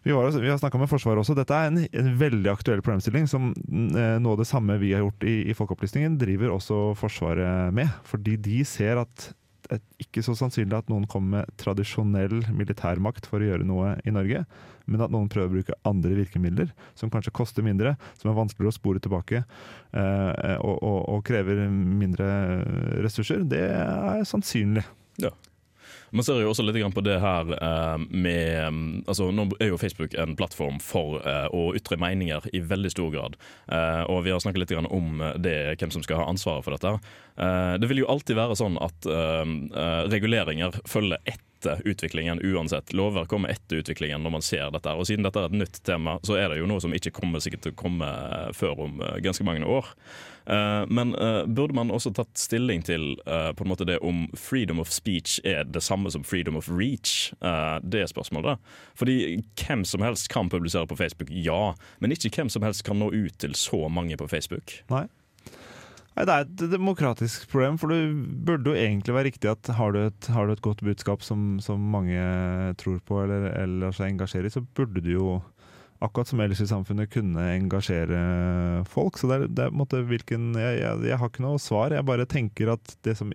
[0.03, 1.37] vi, var, vi har snakka med Forsvaret også.
[1.39, 3.29] Dette er en, en veldig aktuell problemstilling.
[3.29, 7.75] som eh, Noe av det samme vi har gjort i, i Folkeopplysningen, driver også Forsvaret
[7.77, 7.93] med.
[8.09, 9.31] Fordi de ser at
[9.71, 13.93] det er ikke så sannsynlig at noen kommer med tradisjonell militærmakt for å gjøre noe
[14.03, 14.43] i Norge,
[14.91, 18.75] men at noen prøver å bruke andre virkemidler, som kanskje koster mindre, som er vanskeligere
[18.75, 22.27] å spore tilbake eh, og, og, og krever mindre
[23.05, 23.45] ressurser.
[23.47, 24.83] Det er sannsynlig.
[25.23, 25.31] Ja.
[26.11, 30.15] Man ser jo også litt på det her eh, med altså Nå er jo Facebook
[30.19, 33.37] en plattform for eh, å ytre meninger i veldig stor grad.
[33.71, 36.97] Eh, og vi har snakket litt om det, hvem som skal ha ansvaret for dette.
[37.81, 39.07] Det vil jo alltid være sånn at
[40.13, 41.23] reguleringer følger
[41.61, 42.93] etter utviklingen uansett.
[42.93, 44.93] Lover kommer etter utviklingen når man ser dette.
[44.97, 47.43] Og siden dette er et nytt tema, så er det jo noe som ikke kommer
[47.43, 49.91] sikkert til å komme eh, før om eh, ganske mange år.
[50.51, 51.13] Eh, men
[51.53, 55.67] burde man også tatt stilling til på en måte det om freedom of speech er
[55.69, 57.31] det samme som freedom of reach?
[57.83, 58.61] Det er spørsmålet.
[58.99, 61.75] Fordi hvem som helst kan publisere på Facebook, ja.
[62.01, 64.81] Men ikke hvem som helst kan nå ut til så mange på Facebook.
[64.91, 65.07] Nei.
[66.17, 68.01] Nei, Det er et demokratisk problem, for det
[68.47, 71.61] burde jo egentlig være riktig at har du et, har du et godt budskap som,
[71.63, 72.19] som mange
[72.83, 75.39] tror på eller, eller seg engasjerer i, så burde du jo
[76.01, 78.21] akkurat som ellers i samfunnet kunne engasjere
[78.89, 79.21] folk.
[79.21, 81.95] Så det er, det er en måte hvilken jeg, jeg, jeg har ikke noe svar,
[81.95, 83.33] jeg bare tenker at det som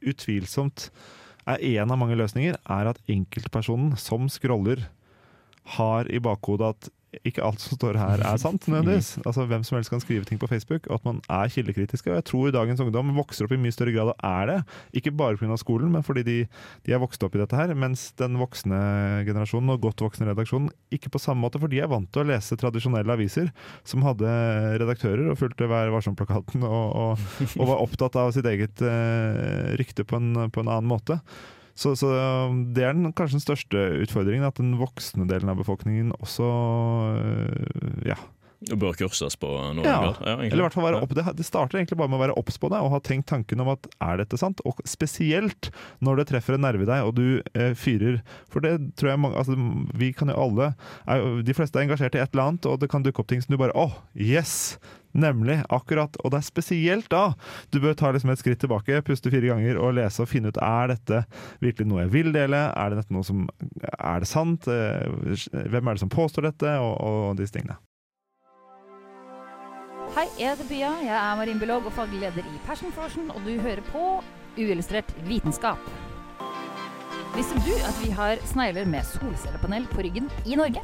[0.00, 0.88] utvilsomt
[1.50, 4.86] er én av mange løsninger, er at enkeltpersonen som scroller,
[5.76, 6.88] har i bakhodet at
[7.26, 9.16] ikke alt som står her er sant, nødvendigvis.
[9.26, 12.10] Altså Hvem som helst kan skrive ting på Facebook, og at man er kildekritiske.
[12.10, 14.58] Og jeg tror dagens ungdom vokser opp i mye større grad og er det.
[15.00, 15.58] Ikke bare pga.
[15.58, 16.36] skolen, men fordi de,
[16.86, 17.74] de er vokst opp i dette her.
[17.74, 18.80] Mens den voksne
[19.26, 22.30] generasjonen og godt voksne redaksjonen ikke på samme måte, for de er vant til å
[22.30, 23.50] lese tradisjonelle aviser
[23.84, 24.30] som hadde
[24.80, 30.06] redaktører og fulgte Vær varsom-plakaten og, og, og, var opptatt av sitt eget uh, rykte
[30.08, 31.20] på en, på en annen måte.
[31.78, 32.10] Så, så,
[32.74, 36.48] det er den, kanskje den største utfordringen, at den voksne delen av befolkningen også
[37.20, 38.10] øh,
[38.68, 38.76] ja.
[38.76, 40.12] Bør kurses på noe Ja.
[40.20, 42.36] Ja, eller i hvert fall være opp, det, det starter egentlig bare med å være
[42.40, 44.60] obs på det, og ha tenkt tanken om at er dette sant?
[44.68, 45.70] Og spesielt
[46.04, 48.20] når det treffer en nerve i deg, og du eh, fyrer
[48.52, 49.56] For det tror jeg mange altså,
[49.96, 50.72] Vi kan jo alle
[51.06, 53.42] er, De fleste er engasjert i et eller annet, og det kan dukke opp ting
[53.44, 54.78] som du bare Å, yes!
[55.10, 55.56] Nemlig.
[55.74, 56.14] Akkurat.
[56.22, 57.32] Og det er spesielt da
[57.74, 60.60] du bør ta liksom et skritt tilbake, puste fire ganger og lese og finne ut
[60.62, 61.24] er dette
[61.58, 62.60] virkelig noe jeg vil dele.
[62.78, 63.48] Er det noe som
[63.98, 64.68] Er det sant?
[64.70, 66.76] Eh, Hvem er det som påstår dette?
[66.78, 67.80] Og, og disse tingene.
[70.10, 70.88] Hei, jeg heter Pia.
[71.04, 74.00] Jeg er marinbiolog og faglig leder i Passion Frosion, og du hører på
[74.58, 75.84] Uillustrert vitenskap.
[77.36, 80.82] Visste du at vi har snegler med solcellepanel på ryggen i Norge?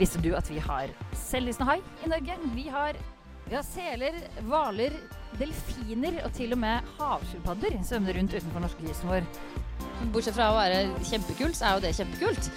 [0.00, 2.40] Visste du at vi har selvlysende hai i Norge?
[2.56, 2.98] Vi har,
[3.46, 4.98] vi har seler, hvaler,
[5.38, 9.30] delfiner og til og med havskilpadder svømmer rundt utenfor norskekysten vår.
[10.10, 12.50] Bortsett fra å være kjempekult, så er jo det kjempekult.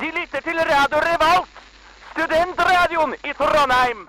[0.00, 1.48] De lytter til Radio Revolt,
[2.12, 4.08] studentradioen i Trondheim.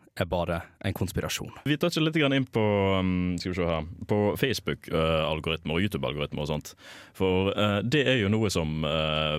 [0.19, 1.53] er bare en konspirasjon.
[1.63, 2.63] Vi toucher litt inn på,
[2.99, 6.73] um, her, på Facebook-algoritmer og YouTube-algoritmer og sånt.
[7.15, 9.37] For eh, det er jo noe som eh,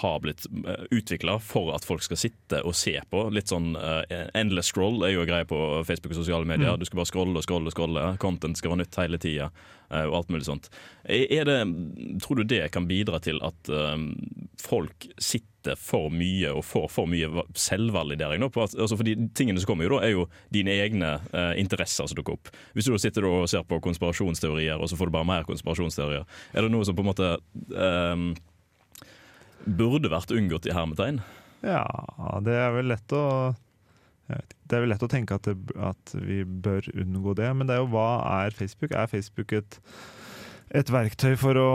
[0.00, 0.48] har blitt
[0.90, 3.28] utvikla for at folk skal sitte og se på.
[3.34, 6.74] Litt sånn eh, endless scroll er jo en greie på Facebook og sosiale medier.
[6.74, 6.82] Mm.
[6.82, 8.06] Du skal bare scrolle og scrolle og scrolle.
[8.22, 9.50] Content skal være nytt hele tida.
[9.86, 10.64] Og alt mulig sånt.
[11.06, 11.60] Er det,
[12.24, 13.70] tror du det kan bidra til at
[14.58, 18.42] folk sitter for mye og får for mye selvvalidering?
[18.42, 18.50] nå?
[18.54, 22.18] At, altså fordi tingene som kommer jo da, er jo dine egne eh, interesser som
[22.18, 22.52] dukker opp.
[22.76, 26.26] Hvis du da sitter og ser på konspirasjonsteorier, og så får du bare mer konspirasjonsteorier,
[26.54, 27.32] er det noe som på en måte
[27.74, 28.26] eh,
[29.66, 31.22] burde vært unngått i hermetegn?
[31.66, 31.86] Ja,
[32.44, 33.54] det er vel lett å
[34.26, 37.76] Det er vel lett å tenke at, det, at vi bør unngå det, men det
[37.76, 38.08] er jo hva
[38.42, 38.94] er Facebook?
[38.94, 39.78] Er Facebook et,
[40.74, 41.70] et verktøy for å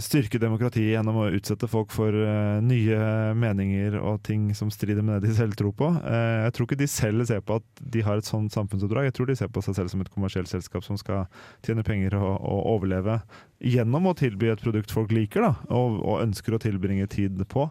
[0.00, 2.98] styrke demokratiet gjennom å utsette folk for uh, nye
[3.36, 5.90] meninger og ting som strider med det de selv tror på?
[6.00, 9.10] Uh, jeg tror ikke de selv ser på at de har et sånt samfunnsoppdrag.
[9.10, 11.26] Jeg tror de ser på seg selv som et kommersielt selskap som skal
[11.66, 13.20] tjene penger og, og overleve
[13.62, 17.68] gjennom å tilby et produkt folk liker da, og, og ønsker å tilbringe tid på.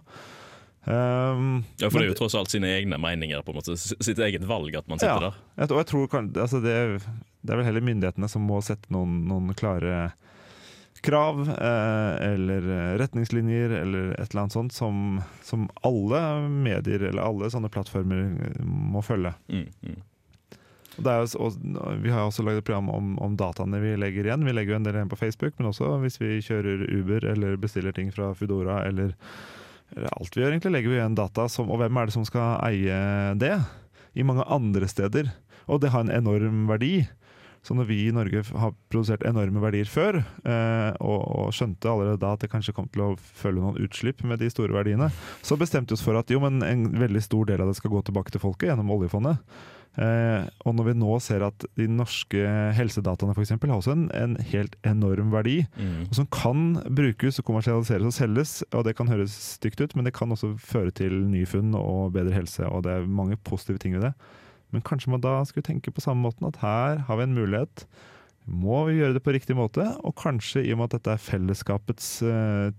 [0.86, 4.22] Um, ja, For det er jo tross alt sine egne meninger, på en måte, sitt
[4.22, 5.44] eget valg at man sitter ja, der.
[5.60, 6.78] Ja, og jeg tror altså det,
[7.42, 10.12] det, er vel heller myndighetene som må sette noen, noen klare
[11.02, 12.68] krav eh, eller
[13.02, 19.02] retningslinjer eller et eller annet sånt som, som, alle medier eller alle sånne plattformer må
[19.06, 19.34] følge.
[19.50, 20.00] Mm, mm.
[21.02, 21.48] Jo,
[22.04, 24.46] vi har også laget et program om, om, dataene vi legger igjen.
[24.46, 27.58] Vi legger jo en del igjen på Facebook, men også hvis vi kjører Uber eller
[27.58, 29.16] bestiller ting fra Foodora eller
[29.92, 32.60] alt vi gjør, egentlig, legger vi igjen data som Og hvem er det som skal
[32.68, 33.00] eie
[33.40, 33.56] det?
[34.14, 35.32] I mange andre steder.
[35.72, 37.08] Og det har en enorm verdi.
[37.62, 42.22] Så når vi i Norge har produsert enorme verdier før, eh, og, og, skjønte allerede
[42.22, 45.12] da at det kanskje kom til å følge noen utslipp med de store verdiene,
[45.46, 47.94] så bestemte vi oss for at jo, men en veldig stor del av det skal
[47.94, 49.46] gå tilbake til folket gjennom oljefondet.
[50.00, 54.06] Eh, og når vi nå ser at de norske helsedataene for eksempel, har også en,
[54.16, 56.06] en helt enorm verdi, mm.
[56.08, 60.08] og som kan brukes og kommersialiseres og selges, og det kan høres stygt ut, men
[60.08, 63.84] det kan også føre til nye funn og bedre helse, og det er mange positive
[63.84, 64.16] ting ved det.
[64.72, 67.86] Men kanskje man da skulle tenke på samme måten, at her har vi en mulighet.
[68.50, 71.22] Må vi gjøre det på riktig måte, og kanskje i og med at dette er
[71.22, 72.74] fellesskapets eh,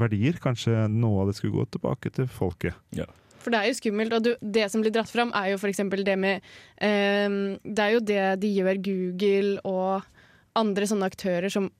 [0.00, 2.76] verdier, kanskje noe av det skulle gå tilbake til folket.
[2.96, 3.08] Ja.
[3.40, 5.80] For det er jo skummelt, og du, det som blir dratt fram, er jo f.eks.
[6.04, 6.44] det med
[6.76, 7.28] eh,
[7.64, 10.10] Det er jo det de gjør, Google og
[10.60, 11.70] andre sånne aktører som,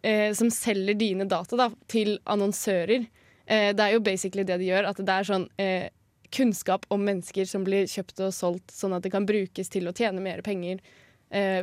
[0.00, 3.04] eh, som selger dine data da, til annonsører.
[3.44, 5.88] Uh, det er jo basically det de gjør, at det er sånn uh,
[6.34, 9.96] kunnskap om mennesker som blir kjøpt og solgt, sånn at det kan brukes til å
[9.96, 10.82] tjene mer penger.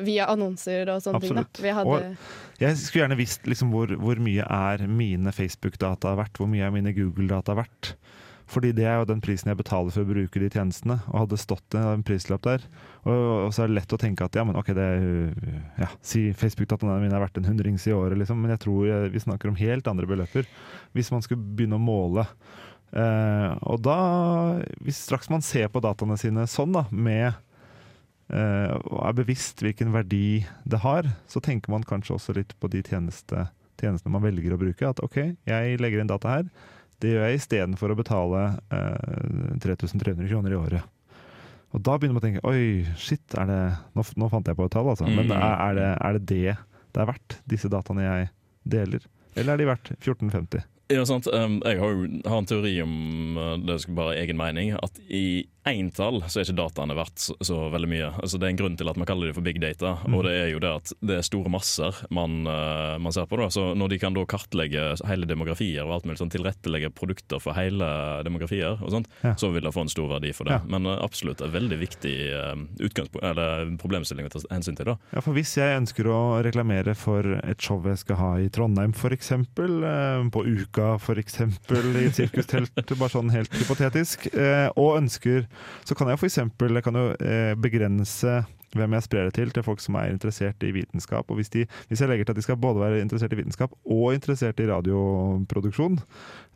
[0.03, 1.51] via annonser og sånne Absolutt.
[1.55, 1.71] ting.
[1.71, 1.91] Hadde...
[2.57, 6.65] Og jeg skulle gjerne visst liksom, hvor, hvor mye er mine Facebook-data verdt, hvor mye
[6.65, 7.93] er mine Google-data verdt.
[8.51, 10.97] Fordi det er jo den prisen jeg betaler for å bruke de tjenestene.
[11.11, 12.65] Og hadde stått en prislapp der.
[13.05, 15.05] Og, og, så er det lett å tenke at ja, men ok, det er
[15.79, 18.41] ja, si Facebook-dataene mine er verdt en hundrings i året, liksom.
[18.43, 20.49] Men jeg tror vi snakker om helt andre beløper.
[20.97, 22.27] Hvis man skulle begynne å måle.
[22.91, 23.97] Eh, og da,
[24.83, 27.29] hvis straks man ser på dataene sine sånn, da, med
[28.31, 32.69] eh, og er bevisst hvilken verdi det har, så tenker man kanskje også litt på
[32.71, 33.47] de tjeneste,
[33.81, 34.91] tjenestene man velger å bruke.
[34.91, 36.49] At ok, jeg legger inn data her.
[37.01, 40.89] Det gjør jeg istedenfor å betale eh, 3300 kroner i året.
[41.71, 43.61] Og da begynner man å tenke oi, shit, er det
[43.95, 45.07] Nå, nå fant jeg på et tall, altså.
[45.07, 45.37] Men Mm.
[45.37, 46.57] er, er, det, er det det
[46.91, 48.25] det er verdt, disse dataene jeg
[48.67, 49.05] deler?
[49.39, 50.65] Eller er de verdt 1450?
[50.91, 51.27] Ja, sant.
[51.31, 54.99] Um, jeg har jo har en teori om uh, det er bare egen mening, at
[55.07, 58.07] i eintall så er ikke dataene verdt så, så veldig mye.
[58.23, 60.15] Altså, det er en grunn til at man kaller det for big data, Mm.
[60.17, 63.37] og det er jo det at det er store masser man, uh, man ser på.
[63.37, 63.49] Da.
[63.53, 67.53] Så når de kan da kartlegge hele demografier og alt mulig, sånn, tilrettelegge produkter for
[67.53, 67.85] hele
[68.25, 69.35] demografier, og sånt, Ja.
[69.37, 70.57] så vil det få en stor verdi for det.
[70.57, 70.65] Ja.
[70.67, 74.85] Men uh, absolutt en veldig viktig uh, problemstilling å ta hensyn til.
[74.91, 74.97] da.
[75.13, 78.93] Ja, for Hvis jeg ønsker å reklamere for et show jeg skal ha i Trondheim
[78.97, 84.27] f.eks., uh, på Uka f.eks., i et sirkustelt, bare sånn helt hypotetisk,
[84.75, 85.45] og ønsker
[85.87, 86.41] Så kan jeg f.eks.
[86.41, 88.41] Eh, begrense
[88.77, 91.27] hvem jeg sprer det til, til folk som er interessert i vitenskap.
[91.31, 93.73] Og hvis, de, hvis jeg legger til at de skal både være interessert i vitenskap
[93.83, 95.99] og interessert i radioproduksjon,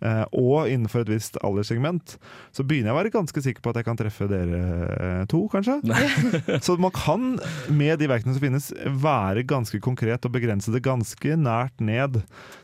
[0.05, 2.15] eh, og innenfor et visst alderssegment,
[2.55, 4.63] så begynner jeg å være ganske sikker på at jeg kan treffe dere
[4.95, 5.79] eh, to, kanskje.
[6.65, 7.35] så man kan
[7.67, 8.71] med de verktøyene som finnes,
[9.05, 12.21] være ganske konkret og begrense det ganske nært ned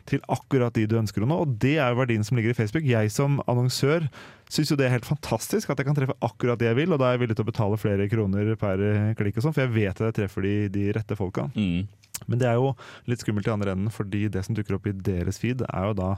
[0.10, 1.44] til akkurat de du ønsker å nå.
[1.44, 2.88] Og det er jo verdien som ligger i Facebook.
[2.88, 4.08] Jeg som annonsør
[4.52, 7.00] syns jo det er helt fantastisk at jeg kan treffe akkurat det jeg vil, og
[7.00, 8.84] da er jeg villig til å betale flere kroner per
[9.20, 11.48] klikk og sånn, for jeg vet at jeg treffer de, de rette folka.
[11.56, 11.88] Mm.
[12.28, 12.74] Men det er jo
[13.10, 15.98] litt skummelt i andre enden, fordi det som dukker opp i deres feed, er jo
[15.98, 16.12] da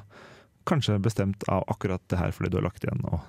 [0.67, 3.03] kanskje bestemt av akkurat det her fordi du har lagt igjen.
[3.11, 3.21] Og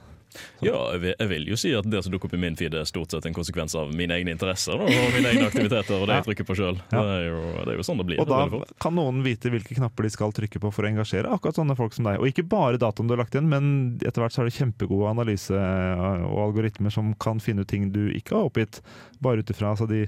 [0.65, 2.75] Ja, jeg vil, jeg vil jo si at det som dukker opp i min feed,
[2.75, 6.19] er stort sett en konsekvens av mine egne interesser og mine egne aktiviteter og det
[6.21, 6.79] jeg trykker på sjøl.
[6.91, 8.21] Det, er jo- det er jo sånn det blir.
[8.25, 8.41] Og da
[8.85, 11.95] kan noen vite hvilke knapper de skal trykke på for å engasjere akkurat sånne folk
[11.97, 12.19] som deg.
[12.21, 15.11] Og ikke bare dataen du har lagt inn, men etter hvert så er det kjempegode
[15.11, 18.81] analyse og algoritmer som kan finne ut ting du ikke har oppgitt.
[19.25, 20.03] Bare ut ifra altså de,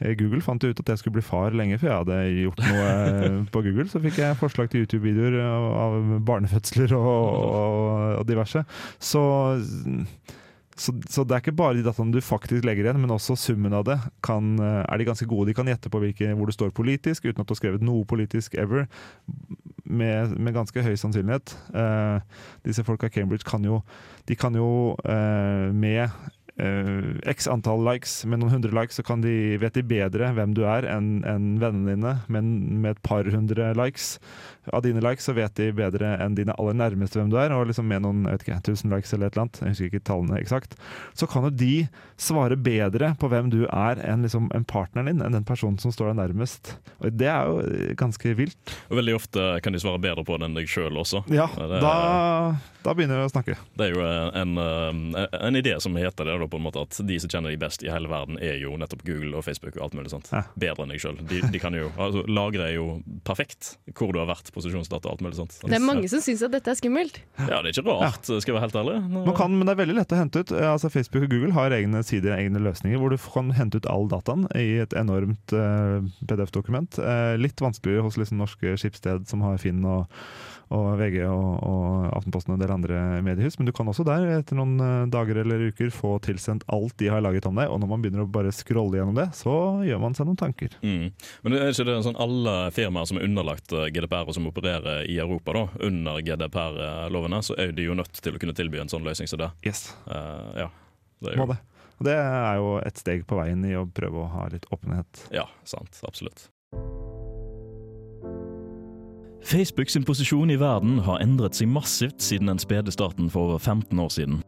[0.00, 2.86] eh, Google fant ut at jeg skulle bli far lenge før jeg hadde gjort noe
[2.88, 3.88] eh, på Google.
[3.90, 8.64] Så fikk jeg forslag til YouTube-videoer av, av barnefødsler og, og, og diverse.
[9.02, 9.22] Så
[10.76, 13.74] så, så det er ikke bare de dataene du faktisk legger igjen, men også summen
[13.76, 15.50] av det kan, eh, er de ganske gode.
[15.50, 18.08] De kan gjette på hvilke, hvor du står politisk, uten at du har skrevet noe
[18.08, 18.86] politisk ever.
[19.84, 21.52] Med, med ganske høy sannsynlighet.
[21.76, 23.82] Eh, disse folka i Cambridge kan jo
[24.28, 26.08] De kan jo eh, med
[26.62, 30.54] eh, x antall likes, med noen hundre likes, så kan de, vet de bedre hvem
[30.56, 32.14] du er enn en vennene dine.
[32.32, 32.52] Men
[32.82, 34.16] med et par hundre likes
[34.70, 37.54] av dine likes, så vet de bedre enn dine aller nærmeste hvem du er.
[37.56, 39.90] Og liksom med noen jeg vet ikke, 1000 likes eller et eller annet, jeg husker
[39.90, 40.76] ikke tallene eksakt,
[41.18, 41.72] så kan jo de
[42.22, 45.94] svare bedre på hvem du er enn liksom en partneren din, enn den personen som
[45.94, 46.76] står deg nærmest.
[47.02, 48.76] Og det er jo eh, ganske vilt.
[48.88, 51.24] Og veldig ofte kan de svare bedre på det enn deg sjøl også.
[51.32, 51.96] Ja, da,
[52.84, 53.58] da begynner vi å snakke.
[53.78, 56.98] det er jo en, en, en idé som heter det, da, på en måte at
[57.08, 59.86] de som kjenner de best i hele verden, er jo nettopp Google og Facebook og
[59.88, 60.28] alt mulig sånt.
[60.60, 61.16] Bedre enn deg sjøl.
[61.30, 62.86] De, de kan jo altså, Lagre er jo
[63.26, 65.56] perfekt hvor du har vært, posisjonsdata og alt mulig sånt.
[65.64, 67.18] Det er mange som syns at dette er skummelt.
[67.40, 68.96] Ja, det er ikke rart, skal jeg være helt ærlig.
[69.08, 70.52] Nå- Man kan, men det er veldig lett å hente ut.
[70.52, 73.86] Eh, Altså Facebook og Google har egne sider, egne løsninger, hvor du kan hente ut
[73.92, 76.96] all dataen i et enormt uh, PDF-dokument.
[76.98, 80.06] Uh, litt vanskeligere hos liksom norske skipssted som har Finn og,
[80.72, 84.24] og VG og, og Aftenposten og en del andre mediehus, men du kan også der
[84.38, 87.80] etter noen eh, dager eller uker få tilsendt alt de har laget om deg, og
[87.82, 89.56] når man begynner å bare scrolle gjennom det, så
[89.86, 90.76] gjør man seg noen tanker.
[90.84, 91.10] Mm.
[91.44, 95.06] Men er ikke det sånn alle firmaer som er underlagt eh, GDPR og som opererer
[95.10, 98.92] i Europa da, under GDPR-lovene, så er de jo nødt til å kunne tilby en
[98.92, 99.52] sånn løsning som det.
[99.66, 99.90] Yes.
[100.06, 100.70] Uh, ja.
[101.22, 101.60] Det er Må jo, det.
[102.00, 105.26] Og det er jo et steg på veien i å prøve å ha litt åpenhet.
[105.34, 106.02] ja, sant.
[106.08, 106.48] Absolutt.
[109.44, 113.58] Facebook sin posisjon i verden har endret seg massivt siden den spede starten for over
[113.58, 114.42] 15 år siden.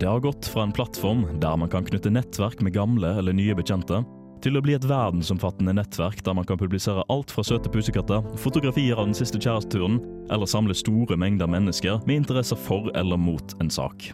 [0.00, 3.56] Det har gått fra en plattform der man kan knytte nettverk med gamle eller nye
[3.56, 4.02] bekjente,
[4.44, 8.96] til å bli et verdensomfattende nettverk der man kan publisere alt fra søte pusekatter, fotografier
[8.96, 10.00] av den siste kjæresteturen,
[10.32, 14.10] eller samle store mengder mennesker med interesser for eller mot en sak.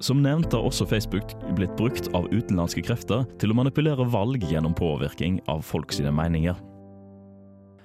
[0.00, 4.74] Som nevnt har også Facebook blitt brukt av utenlandske krefter til å manipulere valg gjennom
[4.74, 6.56] påvirkning av folk sine meninger.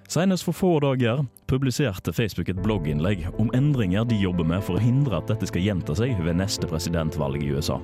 [0.07, 4.81] Senest for få dager publiserte Facebook et blogginnlegg om endringer de jobber med for å
[4.81, 7.79] hindre at dette skal gjenta seg ved neste presidentvalg i USA.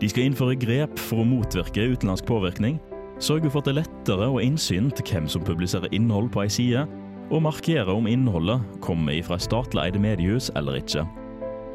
[0.00, 2.78] De skal innføre grep for å motvirke utenlandsk påvirkning,
[3.20, 6.44] sørge for at det er lettere å ha innsyn til hvem som publiserer innhold på
[6.44, 6.86] ei side,
[7.28, 11.04] og markere om innholdet kommer fra statlig eide mediehus eller ikke.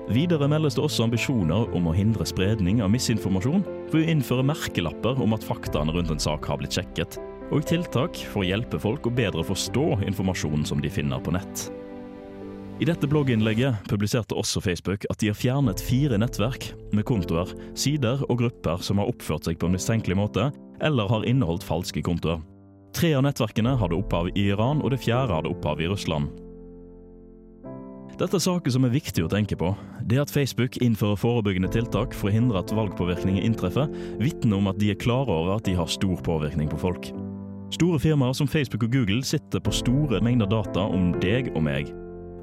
[0.09, 3.61] Videre meldes det også ambisjoner om å hindre spredning av misinformasjon
[3.91, 7.19] ved å innføre merkelapper om at faktaene rundt en sak har blitt sjekket,
[7.53, 11.67] og tiltak for å hjelpe folk å bedre forstå informasjonen som de finner på nett.
[12.81, 18.23] I dette blogginnlegget publiserte også Facebook at de har fjernet fire nettverk med kontoer, sider
[18.25, 20.49] og grupper som har oppført seg på en mistenkelig måte
[20.83, 22.41] eller har inneholdt falske kontoer.
[22.93, 26.29] Tre av nettverkene hadde opphav i Iran, og det fjerde hadde opphav i Russland.
[28.19, 29.71] Dette er saker som er viktig å tenke på.
[30.05, 33.89] Det at Facebook innfører forebyggende tiltak for å hindre at valgpåvirkning inntreffer,
[34.21, 37.09] vitner om at de er klare over at de har stor påvirkning på folk.
[37.73, 41.87] Store firmaer som Facebook og Google sitter på store mengder data om deg og meg.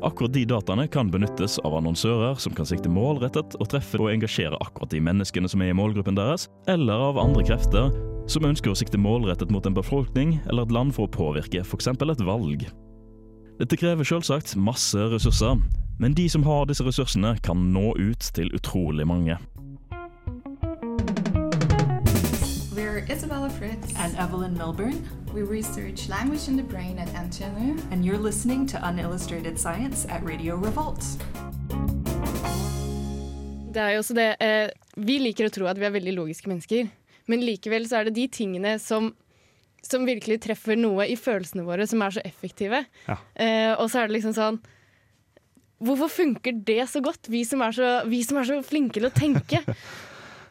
[0.02, 4.58] Akkurat de dataene kan benyttes av annonsører som kan sikte målrettet og treffe og engasjere
[4.64, 7.92] akkurat de menneskene som er i målgruppen deres, eller av andre krefter
[8.30, 11.92] som ønsker å sikte målrettet mot en befolkning eller et land for å påvirke f.eks.
[11.92, 12.66] et valg.
[13.60, 15.62] Dette krever selvsagt masse ressurser,
[16.00, 19.38] men de som har disse ressursene, kan nå ut til utrolig mange.
[23.00, 25.08] We're Isabella Fritz and Evelyn Milburn.
[25.32, 27.80] We research language in the brain at NTNU.
[27.92, 31.04] And you're listening to Unillustrated Science at Radio Revolt.
[33.72, 36.50] Det er jo også det eh, Vi liker å tro at vi er veldig logiske
[36.50, 36.90] mennesker,
[37.30, 39.14] men likevel så er det de tingene som,
[39.80, 42.82] som virkelig treffer noe i følelsene våre, som er så effektive.
[43.06, 43.16] Ja.
[43.32, 44.60] Eh, og så er det liksom sånn
[45.80, 49.08] Hvorfor funker det så godt, vi som er så, vi som er så flinke til
[49.08, 49.64] å tenke?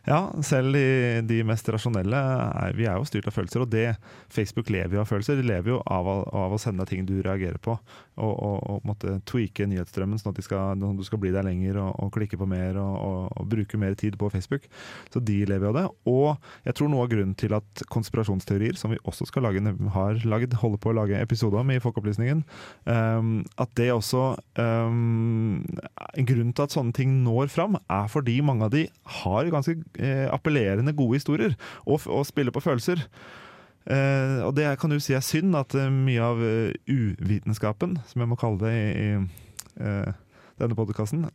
[0.10, 3.94] Ja, selv de, de mest rasjonelle er, Vi er jo styrt av følelser, og det
[4.34, 5.38] Facebook lever jo av følelser.
[5.38, 7.76] De lever jo av, av å sende ting du reagerer på,
[8.18, 11.78] og, og, og måtte tweake nyhetsstrømmen sånn at skal, sånn du skal bli der lenger
[11.84, 14.66] og, og klikke på mer og, bruke mer tid på Facebook.
[15.14, 15.86] Så de lever av det.
[16.10, 19.62] Og jeg tror noe av grunnen til at konspirasjonsteorier, som vi også skal lage,
[19.94, 22.42] har lagd, holder på å lage episode om i Folkeopplysningen,
[22.90, 23.32] um,
[23.62, 24.26] at det også
[24.58, 25.62] um,
[26.18, 28.88] En grunn til at sånne ting når fram, er fordi mange av de
[29.20, 29.78] har ganske
[30.32, 33.06] appellerende gode historier, og, og spiller på følelser.
[33.90, 38.22] Eh, og det kan du si er synd, at eh, mye av uh, uvitenskapen, som
[38.22, 40.14] jeg må kalle det i, i eh,
[40.60, 41.26] denne podkasten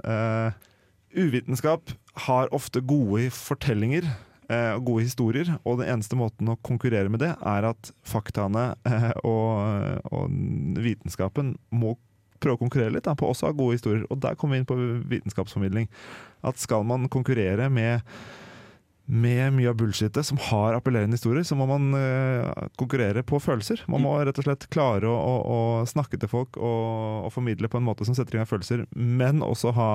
[1.14, 1.92] Uvitenskap
[2.26, 4.06] har ofte gode fortellinger
[4.50, 8.72] eh, og gode historier, og den eneste måten å konkurrere med det, er at faktaene
[8.88, 10.34] eh, og, og
[10.82, 11.94] vitenskapen må
[12.42, 14.02] prøve å konkurrere litt da, på også å ha gode historier.
[14.10, 14.78] Og der kommer vi inn på
[15.14, 15.86] vitenskapsformidling.
[16.44, 18.02] At skal man konkurrere med
[19.04, 23.82] med mye av bullshitet som har appellerende historier, så må man uh, konkurrere på følelser.
[23.90, 27.68] Man må rett og slett klare å, å, å snakke til folk og, og formidle
[27.68, 29.90] på en måte som setter i gang følelser, men også ha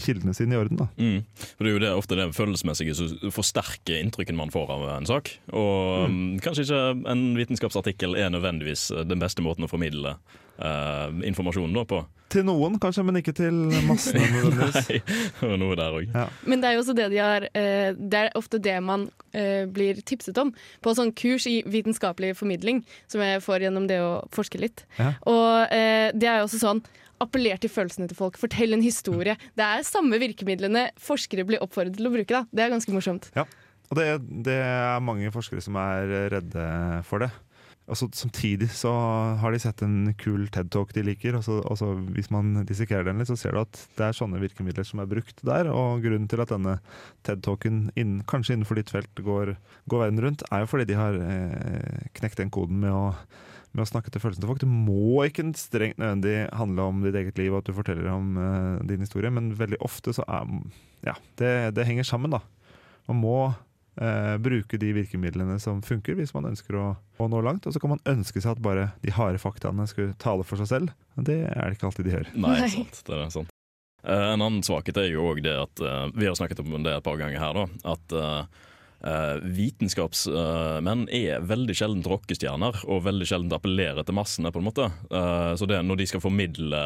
[0.00, 0.80] kildene sine i orden.
[0.80, 0.88] Da.
[1.00, 1.24] Mm.
[1.56, 5.08] For Det er jo det, ofte det følelsesmessige som forsterker inntrykken man får av en
[5.08, 5.32] sak.
[5.56, 6.22] Og mm.
[6.44, 10.18] kanskje ikke en vitenskapsartikkel er nødvendigvis den beste måten å formidle
[10.58, 12.02] eh, informasjonen da på.
[12.34, 13.54] Til noen kanskje, men ikke til
[13.86, 14.24] massene.
[14.34, 14.88] nødvendigvis.
[14.88, 15.00] Nei,
[15.38, 16.08] det var noe der òg.
[16.08, 16.24] Ja.
[16.48, 19.64] Men det er jo også det de har uh, Det er ofte det man uh,
[19.70, 20.50] blir tipset om
[20.82, 24.86] på sånn kurs i vitenskapelig formidling, som jeg får gjennom det å forske litt.
[24.98, 25.12] Ja.
[25.30, 26.84] Og eh, det er jo også sånn
[27.22, 29.36] Appeller til følelsene til folk, fortell en historie.
[29.56, 32.26] Det er samme virkemidlene forskere blir oppfordret til å bruke.
[32.26, 33.28] da Det er ganske morsomt.
[33.38, 33.46] Ja,
[33.86, 34.06] og det,
[34.44, 36.66] det er mange forskere som er redde
[37.06, 37.30] for det.
[37.84, 38.90] Og så Samtidig så
[39.40, 43.28] har de sett en kul TED-talk de liker, og så, hvis man dissekerer den litt,
[43.28, 45.68] så ser du at det er sånne virkemidler som er brukt der.
[45.68, 46.78] Og grunnen til at denne
[47.28, 49.56] TED-talken innen, kanskje innenfor ditt felt går,
[49.92, 53.04] går verden rundt, er jo fordi de har eh, knekt den koden med å,
[53.76, 54.64] med å snakke til følelsene til folk.
[54.64, 58.40] Det må ikke strengt nødvendig handle om ditt eget liv og at du forteller om
[58.40, 60.48] eh, din historie, men veldig ofte så er
[61.04, 62.40] Ja, det, det henger sammen, da.
[63.10, 63.36] Man må
[64.00, 66.86] eh, bruke de virkemidlene som funker, hvis man ønsker å,
[67.18, 67.66] å nå langt.
[67.66, 70.70] Og så kan man ønske seg at bare de harde faktaene skulle tale for seg
[70.70, 70.94] selv.
[71.14, 72.30] Men det er det ikke alltid de gjør.
[72.46, 73.02] Nei, sant.
[73.06, 73.54] Det er sant.
[74.04, 76.92] Eh, en annen svakhet er jo òg det at eh, Vi har snakket om det
[76.92, 77.94] et par ganger her, da.
[77.94, 78.18] At
[79.06, 84.88] eh, vitenskapsmenn er veldig sjelden rockestjerner, og veldig sjelden appellerer til massene, på en måte.
[85.10, 86.82] Eh, så det, når de skal formidle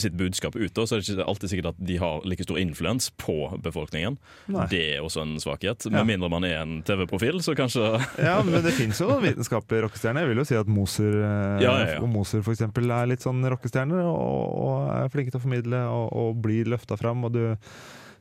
[0.00, 3.10] sitt budskap ut, så er det ikke alltid sikkert at de har like stor influens
[3.20, 4.18] på befolkningen.
[4.52, 4.66] Nei.
[4.72, 5.86] Det er også en svakhet.
[5.88, 5.94] Ja.
[5.98, 7.86] Med mindre man er en TV-profil, så kanskje
[8.22, 10.26] Ja, men det fins jo noen vitenskapelige rockestjerner.
[10.26, 11.98] Jeg vil jo si at Moser eh, ja, ja.
[12.02, 15.82] og Moser for eksempel er litt sånn rockestjerner, og, og er flinke til å formidle
[15.92, 17.26] og, og blir løfta fram.
[17.28, 17.44] Og du,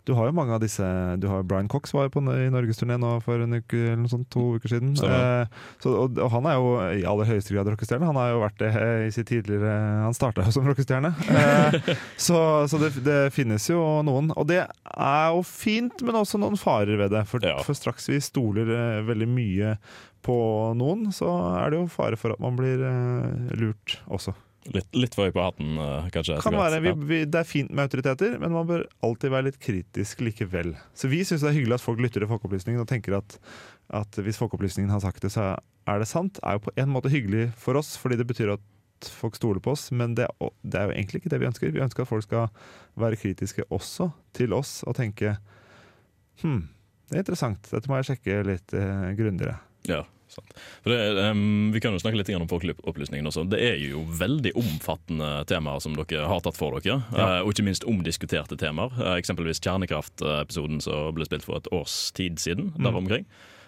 [0.08, 0.86] du har jo mange av disse
[1.22, 4.12] Du har Brian Cox var jo på i norgesturné nå for en uke eller noe
[4.12, 4.94] sånt, to uker siden.
[4.98, 6.72] Eh, så, og, og han er jo
[7.02, 8.08] i aller høyeste grad rockestjerne.
[8.10, 9.76] Han har jo vært det eh, i sitt tidligere
[10.08, 11.14] Han starta jo som rockestjerne.
[11.30, 11.92] Eh,
[12.28, 12.42] så
[12.72, 14.32] så det, det finnes jo noen.
[14.38, 17.26] Og det er jo fint, men også noen farer ved det.
[17.30, 19.76] For, for straks vi stoler eh, veldig mye
[20.26, 20.38] på
[20.78, 21.30] noen, så
[21.62, 24.36] er det jo fare for at man blir eh, lurt også.
[24.70, 26.40] Litt, litt for høy på hatten, eh, kanskje.
[26.44, 29.60] Kan være, vi, vi, det er fint med autoriteter, men man bør alltid være litt
[29.64, 30.74] kritisk likevel.
[30.98, 33.38] Så vi syns det er hyggelig at folk lytter til Folkeopplysningen og tenker at,
[34.02, 35.54] at hvis Folkeopplysningen har sagt det, så
[35.90, 36.40] er det sant.
[36.46, 38.68] er jo på en måte hyggelig for oss, fordi det betyr at
[39.10, 40.28] folk stoler på oss, men det,
[40.62, 41.74] det er jo egentlig ikke det vi ønsker.
[41.74, 42.52] Vi ønsker at folk skal
[43.02, 45.38] være kritiske også til oss og tenke
[46.42, 46.64] Hm,
[47.12, 49.60] det er interessant, dette må jeg sjekke litt eh, grundigere.
[49.90, 50.00] Ja,
[50.84, 50.98] det,
[51.30, 53.46] um, vi kan jo snakke litt om folkeopplysningen også.
[53.52, 57.02] Det er jo veldig omfattende temaer som dere har tatt for dere.
[57.12, 57.40] Ja.
[57.42, 58.94] Uh, Og ikke minst omdiskuterte temaer.
[59.00, 62.72] Uh, Eksempelvis kjernekraftepisoden som ble spilt for et års tid siden.
[62.76, 62.86] Mm.
[62.86, 63.26] der omkring.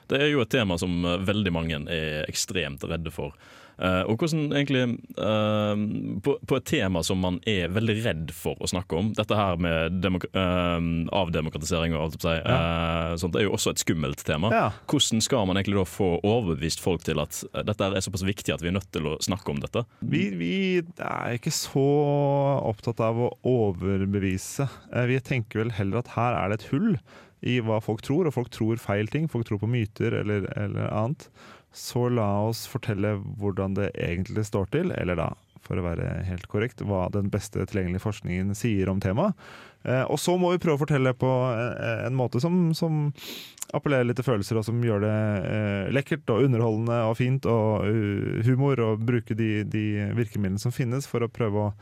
[0.07, 3.35] Det er jo et tema som eh, veldig mange er ekstremt redde for.
[3.77, 4.83] Eh, og hvordan egentlig
[5.17, 5.83] eh,
[6.23, 9.57] på, på et tema som man er veldig redd for å snakke om, dette her
[9.61, 10.77] med demok eh,
[11.15, 13.17] avdemokratisering og alt på seg, ja.
[13.19, 14.51] sånt, er jo også et skummelt tema.
[14.53, 14.67] Ja.
[14.91, 18.63] Hvordan skal man egentlig da få overbevist folk til at dette er såpass viktig at
[18.63, 19.85] vi er nødt til å snakke om dette?
[20.05, 20.55] Vi, vi
[21.01, 21.87] er ikke så
[22.63, 24.67] opptatt av å overbevise.
[25.09, 26.93] Vi tenker vel heller at her er det et hull
[27.43, 29.27] i hva folk tror, og folk tror feil ting.
[29.31, 31.27] Folk tror på myter eller, eller annet.
[31.73, 35.29] Så la oss fortelle hvordan det egentlig står til, eller da,
[35.63, 39.33] for å være helt korrekt, hva den beste tilgjengelige forskningen sier om temaet.
[39.83, 43.09] Eh, og så må vi prøve å fortelle på en, en måte som, som
[43.73, 45.17] appellerer litt til følelser, og som gjør det
[45.49, 49.85] eh, lekkert og underholdende og fint og uh, humor, og bruke de, de
[50.17, 51.73] virkemidlene som finnes for å prøve å,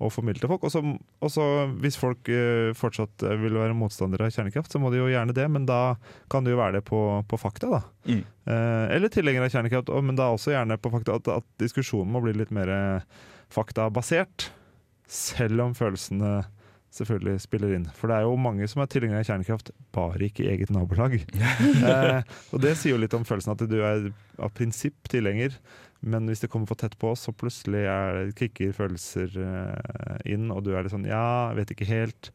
[0.00, 0.64] å formidle til folk.
[0.64, 4.98] Og så- hvis folk eh, fortsatt eh, vil være motstandere av kjernekraft, så må de
[5.02, 5.96] jo gjerne det, men da
[6.32, 7.82] kan det jo være det på, på fakta, da.
[8.08, 8.22] Mm.
[8.46, 12.22] Eh, eller tilhengere av kjernekraft, men da også gjerne på fakta at, at diskusjonen må
[12.24, 13.20] bli litt mer eh,
[13.52, 14.50] faktabasert.
[15.10, 16.44] Selv om følelsene
[16.94, 17.84] selvfølgelig spiller inn.
[17.94, 21.18] For det er jo mange som er tilhengere av kjernekraft, bare ikke i eget nabolag.
[21.90, 24.08] eh, og det sier jo litt om følelsen at du er
[24.40, 25.54] av prinsipp tilhenger,
[26.00, 30.62] men hvis det kommer for tett på, så plutselig er, kicker følelser eh, inn, og
[30.64, 32.30] du er litt sånn Ja, jeg vet ikke helt.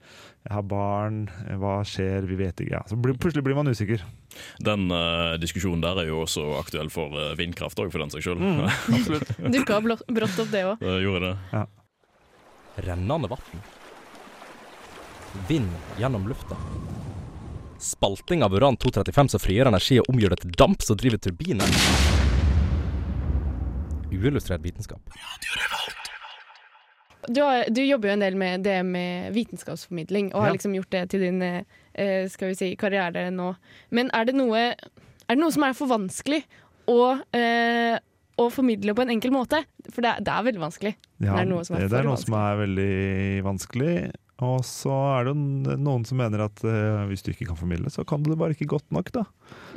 [0.46, 1.24] Jeg har barn.
[1.48, 2.28] eh, Hva skjer?
[2.30, 2.76] Vi vet ikke.
[2.78, 2.84] Ja.
[2.86, 4.04] Så blir, plutselig blir man usikker.
[4.62, 8.44] Den uh, diskusjonen der er jo også aktuell for vindkraft òg, for den saks skyld.
[8.44, 9.34] Mm, absolutt.
[9.56, 10.06] Dukka brått
[10.44, 10.86] opp, det òg.
[10.86, 11.34] Det gjorde det.
[11.56, 11.66] Ja.
[12.86, 13.66] Rennende vann.
[15.50, 16.60] Vind gjennom lufta.
[17.82, 22.35] Spalting av uran-235 som frigjør energi og omgjør det til damp som driver turbiner.
[24.16, 25.02] Uillustrert vitenskap.
[27.28, 30.92] Du, har, du jobber jo en del med det med vitenskapsformidling, og har liksom gjort
[30.94, 33.54] det til din eh, skal vi si, karriere nå.
[33.96, 36.44] Men er det noe, er det noe som er for vanskelig
[36.92, 37.00] å,
[37.34, 37.96] eh,
[38.38, 39.64] å formidle på en enkel måte?
[39.90, 40.94] For det er, det er veldig vanskelig.
[41.18, 42.30] Ja, det er noe som er det er noe vanskelig.
[42.30, 43.96] som er veldig vanskelig.
[44.44, 45.34] Og så er det
[45.80, 48.52] noen som mener at uh, hvis du ikke kan formidle, så kan du det bare
[48.52, 49.14] ikke godt nok.
[49.16, 49.24] da.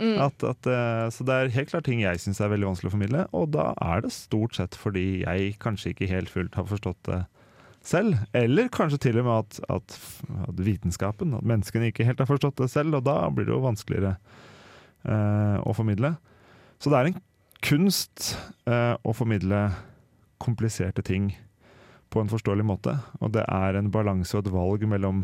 [0.00, 0.16] Mm.
[0.24, 2.94] At, at, uh, så det er helt klart ting jeg syns er veldig vanskelig å
[2.96, 6.98] formidle, og da er det stort sett fordi jeg kanskje ikke helt fullt har forstått
[7.06, 7.20] det
[7.86, 8.18] selv.
[8.34, 9.98] Eller kanskje til og med at, at,
[10.50, 13.62] at vitenskapen, at menneskene ikke helt har forstått det selv, og da blir det jo
[13.62, 14.16] vanskeligere
[15.06, 16.16] uh, å formidle.
[16.82, 17.22] Så det er en
[17.62, 18.36] kunst
[18.70, 19.64] å formidle
[20.38, 21.32] kompliserte ting
[22.10, 22.96] på en forståelig måte.
[23.20, 25.22] Og det er en balanse og et valg mellom,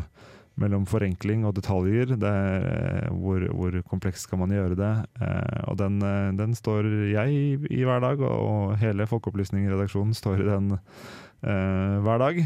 [0.61, 2.15] mellom forenkling og detaljer.
[2.21, 4.93] Det er, eh, hvor, hvor komplekst skal man gjøre det?
[5.21, 7.45] Eh, og den, eh, den står jeg i,
[7.79, 12.41] i hver dag, og, hele Folkeopplysning-redaksjonen står i den eh, hver dag.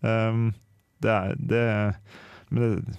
[0.00, 0.50] Um,
[1.04, 1.64] det er det,
[2.48, 2.98] Men det,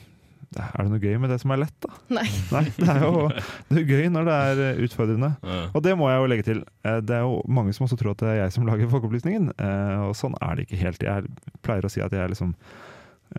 [0.60, 1.94] er det noe gøy med det som er lett, da?
[2.18, 2.26] Nei.
[2.82, 3.28] det er jo
[3.72, 5.30] det er gøy når det er utfordrende.
[5.40, 5.72] utfordrende.
[5.78, 6.60] Og det må jeg jo legge til.
[6.84, 9.52] Eh, Det er jo mange som også tror at det er jeg som lager Folkeopplysningen,
[9.56, 11.04] eh, og sånn er det ikke helt.
[11.08, 12.52] Jeg er- pleier å si at jeg er liksom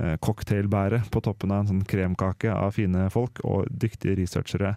[0.00, 4.76] eh, cocktailbæret på toppen av en sånn kremkake av fine folk og dyktige researchere.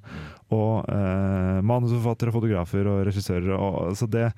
[0.52, 3.54] Og eh, manusforfattere, fotografer og regissører.
[3.56, 4.34] Og, så det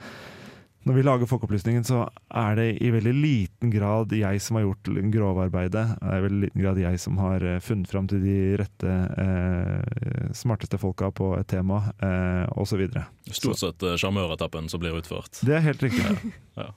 [0.88, 4.90] når vi lager Folkeopplysningen, så er det i veldig liten grad jeg som har gjort
[5.14, 5.84] grovarbeidet.
[6.00, 8.96] Det er i veldig liten grad jeg som har eh, funnet fram til de rette,
[9.24, 12.86] eh, smarteste folka på et tema, eh, osv.
[13.30, 15.42] Stort sett eh, sjarmøretappen som blir utført.
[15.44, 16.34] Det er helt riktig.
[16.58, 16.72] Ja.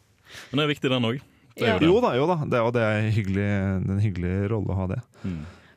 [0.50, 1.22] Men det er viktig, den òg.
[1.60, 1.78] Ja.
[1.82, 2.36] Jo da, jo da.
[2.46, 3.48] Det, og det er hyggelig,
[3.80, 5.00] en hyggelig rolle å ha det.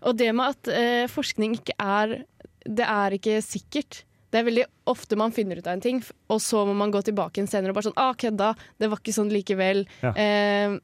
[0.03, 2.17] Og det med at eh, forskning ikke er
[2.63, 4.03] Det er ikke sikkert.
[4.33, 5.99] Det er veldig ofte man finner ut av en ting,
[6.33, 8.47] og så må man gå tilbake igjen senere og bare sånn ah, kødda,
[8.81, 9.83] det var ikke sånn likevel.
[10.01, 10.13] Ja.
[10.17, 10.77] Eh,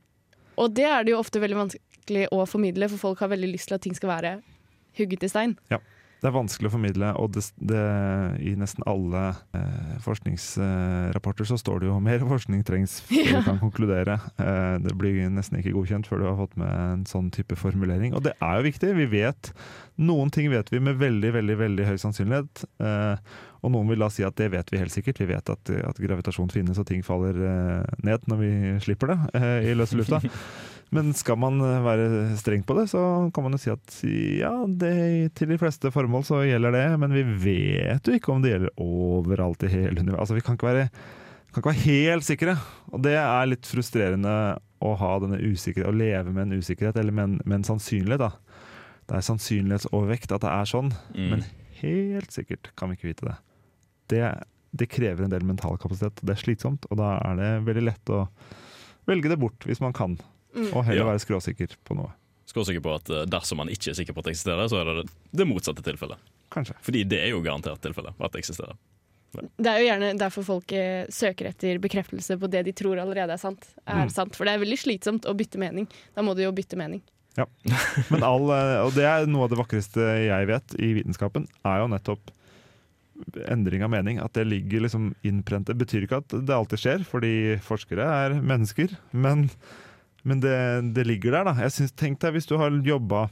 [0.61, 3.71] og det er det jo ofte veldig vanskelig å formidle, for folk har veldig lyst
[3.71, 4.35] til at ting skal være
[4.99, 5.57] hugget i stein.
[5.73, 5.81] Ja.
[6.19, 7.81] Det er vanskelig å formidle, og det, det,
[8.43, 9.21] i nesten alle
[9.55, 13.41] eh, forskningsrapporter så står det jo mer forskning trengs før Ja.
[13.45, 14.17] kan konkludere.
[14.35, 18.11] Eh, det blir nesten ikke godkjent før du har fått med en sånn type formulering.
[18.17, 18.91] Og det er jo viktig.
[18.99, 19.53] Vi vet
[19.99, 22.61] Noen ting vet vi med veldig, veldig, veldig høy sannsynlighet.
[22.79, 25.19] Eh, og noen vil da si at det vet vi helt sikkert.
[25.19, 28.51] Vi vet at, at gravitasjon finnes og ting faller eh, ned når vi
[28.85, 30.21] slipper det eh, i løse lufta.
[30.95, 32.05] Men skal man eh, være
[32.39, 33.01] streng på det, så
[33.35, 33.97] kan man jo si at
[34.39, 34.93] ja, det,
[35.37, 38.71] til de fleste formål så gjelder det, men vi vet jo ikke om det gjelder
[38.81, 40.23] overalt i hele universet.
[40.23, 40.87] Altså, vi kan ikke være,
[41.51, 42.55] kan ikke være helt sikre,
[42.89, 44.33] og det er litt frustrerende
[44.81, 48.23] å ha denne usikkerhet, å leve med en usikkerhet, eller med en, med en sannsynlighet.
[48.25, 48.31] da.
[49.11, 51.29] Det er sannsynlighetsovervekt at det er sånn, Mm.
[51.35, 51.45] men
[51.83, 53.37] helt sikkert kan vi ikke vite det.
[54.09, 54.43] Det.
[54.71, 58.11] Det krever en del mental kapasitet, det er slitsomt, og da er det veldig lett
[58.13, 58.27] å
[59.09, 60.17] velge det bort hvis man kan.
[60.55, 60.67] Mm.
[60.75, 61.07] Og heller Ja.
[61.13, 62.11] være skråsikker på noe.
[62.49, 64.85] Skråsikker på at eh, dersom man ikke er sikker på at det eksisterer, så er
[65.03, 66.17] det det motsatte tilfellet.
[66.53, 66.73] Kanskje.
[66.81, 68.77] Fordi det er jo garantert tilfellet at det eksisterer.
[69.61, 73.33] Det er jo gjerne derfor folk eh, søker etter bekreftelse på det de tror allerede
[73.35, 73.67] er sant.
[73.85, 74.09] Er Mm.
[74.09, 74.35] sant.
[74.35, 75.85] For det er veldig slitsomt å bytte mening.
[76.15, 77.01] Da må du jo bytte mening.
[77.37, 77.45] Ja.
[78.09, 81.79] Men all, eh, og det er noe av det vakreste jeg vet i vitenskapen, er
[81.83, 82.31] jo nettopp
[83.49, 84.19] endring av mening.
[84.23, 85.79] At det ligger liksom innprentet.
[85.79, 87.33] Betyr ikke at det alltid skjer, fordi
[87.65, 88.95] forskere er mennesker.
[89.11, 89.47] Men,
[90.23, 90.57] men det,
[90.95, 91.57] det ligger der, da.
[91.65, 93.27] Jeg synes, Tenk deg hvis du har jobba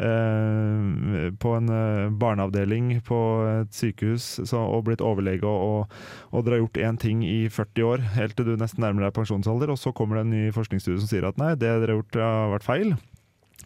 [0.00, 5.96] eh, på en eh, barneavdeling på et sykehus så, og blitt overlege og, og,
[6.32, 9.16] og dere har gjort én ting i 40 år, helt til du nesten nærmer deg
[9.16, 12.00] pensjonsalder, og så kommer det en ny forskningsstudie som sier at nei, det dere har
[12.00, 12.94] gjort har vært feil.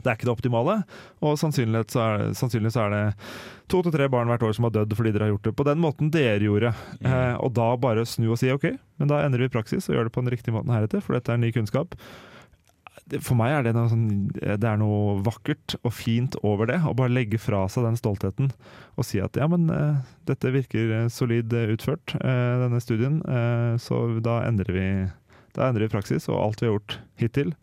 [0.03, 0.77] Det er ikke det optimale,
[1.25, 3.03] og sannsynligvis så er, sannsynlig så er det
[3.73, 5.67] to til tre barn hvert år som har dødd fordi dere har gjort det på
[5.67, 6.73] den måten dere gjorde.
[7.03, 8.71] Eh, og da bare snu og si OK,
[9.01, 11.35] men da endrer vi praksis og gjør det på den riktige måten heretter, for dette
[11.35, 11.99] er ny kunnskap.
[13.23, 16.81] For meg er det noe, sånn, det er noe vakkert og fint over det.
[16.83, 18.49] Å bare legge fra seg den stoltheten
[18.97, 23.21] og si at ja, men eh, dette virker eh, solid eh, utført, eh, denne studien.
[23.23, 24.89] Eh, så da endrer vi
[25.57, 27.55] da endrer vi praksis, og alt vi har gjort hittil,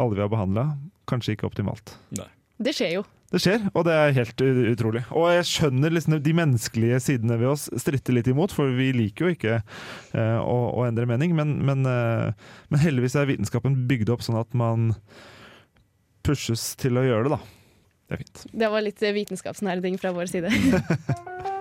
[0.00, 0.70] alle vi har behandla,
[1.10, 1.96] kanskje ikke optimalt.
[2.62, 3.02] Det skjer jo.
[3.32, 5.00] Det skjer, og det er helt utrolig.
[5.16, 9.24] Og jeg skjønner liksom de menneskelige sidene ved oss stritter litt imot, for vi liker
[9.24, 11.32] jo ikke uh, å, å endre mening.
[11.38, 12.36] Men, men, uh,
[12.68, 14.92] men heldigvis er vitenskapen bygd opp sånn at man
[16.28, 17.40] pushes til å gjøre det, da.
[18.04, 18.44] Det er fint.
[18.52, 20.52] Det var litt vitenskapsnære ting fra vår side.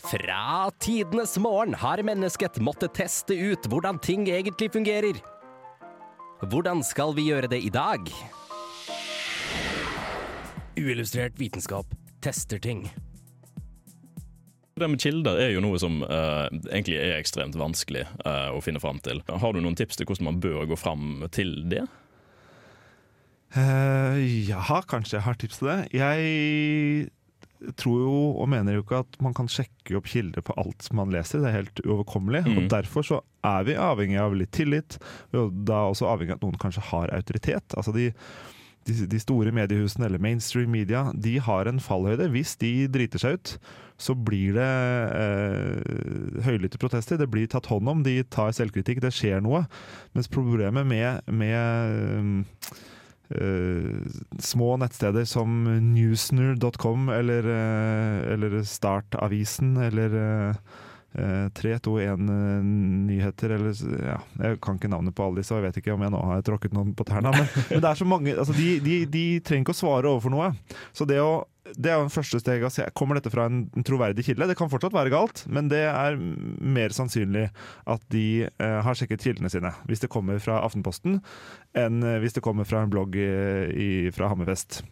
[0.00, 5.20] Fra tidenes morgen har mennesket måttet teste ut hvordan ting egentlig fungerer.
[6.40, 8.08] Hvordan skal vi gjøre det i dag?
[10.80, 11.92] Uillustrert vitenskap
[12.24, 12.86] tester ting.
[14.80, 18.80] Det med kilder er jo noe som uh, egentlig er ekstremt vanskelig uh, å finne
[18.80, 19.20] fram til.
[19.28, 21.84] Har du noen tips til hvordan man bør gå fram til det?
[23.52, 24.16] Uh,
[24.48, 25.80] ja, kanskje jeg har tips til det.
[25.92, 27.10] Jeg
[27.76, 31.12] tror jo og mener jo ikke at man kan sjekke opp kilder på alt man
[31.12, 31.42] leser.
[31.42, 32.44] Det er helt uoverkommelig.
[32.46, 32.56] Mm.
[32.60, 34.96] Og Derfor så er vi avhengig av litt tillit.
[35.36, 37.76] Og da også avhengig av at noen kanskje har autoritet.
[37.76, 38.08] Altså de,
[38.88, 42.30] de, de store mediehusene eller mainstream media de har en fallhøyde.
[42.34, 43.54] Hvis de driter seg ut,
[44.00, 44.70] så blir det
[45.20, 47.20] eh, høylytte protester.
[47.20, 48.04] Det blir tatt hånd om.
[48.06, 49.02] De tar selvkritikk.
[49.04, 49.66] Det skjer noe.
[50.16, 52.72] Mens problemet med, med
[54.42, 55.64] små nettsteder som
[55.94, 60.56] newsner.com eller, eh, eller Startavisen eller eh, eh,
[61.10, 63.72] 321-nyheter eller
[64.06, 66.20] ja, Jeg kan ikke navnet på alle disse, og jeg vet ikke om jeg nå
[66.30, 67.30] har tråkket noen på tærne.
[67.34, 70.30] Men, men det er så mange altså de, de, de trenger ikke å svare overfor
[70.34, 70.48] noe.
[70.94, 71.32] Så det å
[71.76, 74.48] det er jo en første steg Altså, Kommer dette fra en troverdig kilde.
[74.48, 77.48] Det kan fortsatt være galt, men det er mer sannsynlig
[77.90, 79.72] at de eh, har sjekket kildene sine.
[79.88, 81.20] Hvis det kommer fra Aftenposten,
[81.78, 83.28] enn eh, hvis det kommer fra en blogg i,
[83.70, 84.82] i, fra Hammerfest.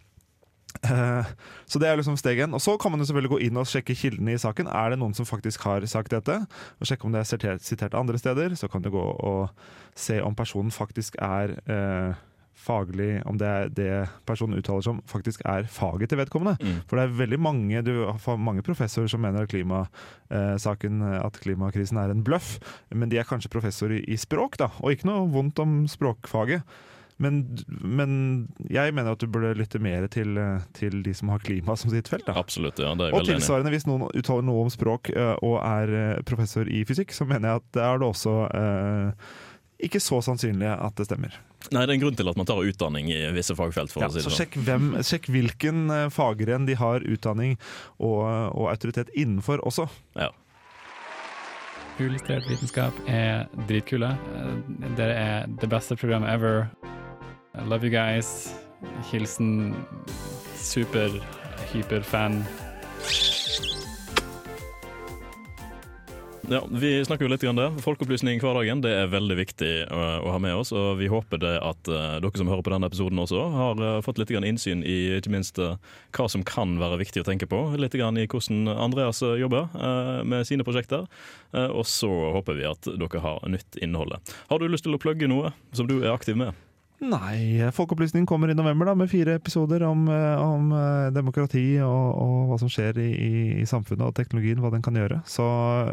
[0.83, 1.33] Eh,
[1.67, 2.55] så det er liksom steg én.
[2.55, 4.71] Og så kan man jo selvfølgelig gå inn og sjekke kildene i saken.
[4.71, 6.41] Er det noen som faktisk har sagt dette?
[6.79, 8.55] Og sjekke om det er sitert, sitert andre steder.
[8.59, 9.49] Så kan du gå og
[9.99, 12.25] se om personen faktisk er eh,
[12.59, 13.93] faglig Om det er det
[14.27, 16.59] personen uttaler som faktisk er faget til vedkommende.
[16.59, 16.81] Mm.
[16.91, 22.01] For det er veldig mange du har mange professorer som mener at klimasaken, at klimakrisen
[22.03, 22.57] er en bløff.
[22.91, 24.73] Men de er kanskje professorer i, i språk, da.
[24.83, 26.67] Og ikke noe vondt om språkfaget.
[27.19, 27.41] Men,
[27.83, 28.13] men
[28.71, 30.39] jeg mener at du burde lytte mer til,
[30.79, 32.23] til de som har klima som sitt felt.
[32.29, 32.37] Da.
[32.39, 32.93] Absolutt, ja.
[32.95, 36.23] Det er jeg Og tilsvarende, hvis noen uttaler noe om språk eh, og er eh,
[36.29, 39.29] professor i fysikk, så mener jeg at det er det også eh,
[39.89, 41.35] ikke så sannsynlig at det stemmer.
[41.75, 43.91] Nei, det er en grunn til at man tar utdanning i visse fagfelt.
[43.95, 44.39] for Ja, å si det så sånn.
[44.41, 47.57] sjekk, hvem, sjekk hvilken eh, faggren de har utdanning
[47.99, 48.23] og,
[48.55, 49.89] og autoritet innenfor også.
[50.19, 50.31] Ja.
[51.99, 54.13] Uillustrert vitenskap er dritkule.
[54.39, 54.55] Eh,
[54.99, 56.69] Dere er det beste programmet ever.
[57.59, 58.55] I love you guys.
[59.11, 59.75] Hilsen
[60.57, 61.11] super,
[61.73, 62.45] hyperfan.
[66.51, 67.67] Ja, Vi snakker jo litt om det.
[67.85, 70.71] Folkeopplysning i hverdagen det er veldig viktig å, å ha med oss.
[70.73, 73.99] og Vi håper det at eh, dere som hører på denne episoden også, har eh,
[74.07, 75.77] fått litt grann innsyn i ikke minst eh,
[76.17, 77.61] hva som kan være viktig å tenke på.
[77.77, 81.05] Litt grann i hvordan Andreas eh, jobber eh, med sine prosjekter.
[81.53, 84.33] Eh, og så håper vi at dere har nytt innholdet.
[84.49, 86.57] Har du lyst til å plugge noe som du er aktiv med?
[86.99, 92.07] Nei, Folkeopplysning kommer i november da, med fire episoder om, eh, om eh, demokrati og,
[92.19, 93.11] og hva som skjer i,
[93.61, 95.21] i, samfunnet og teknologien, hva den kan gjøre.
[95.31, 95.47] Så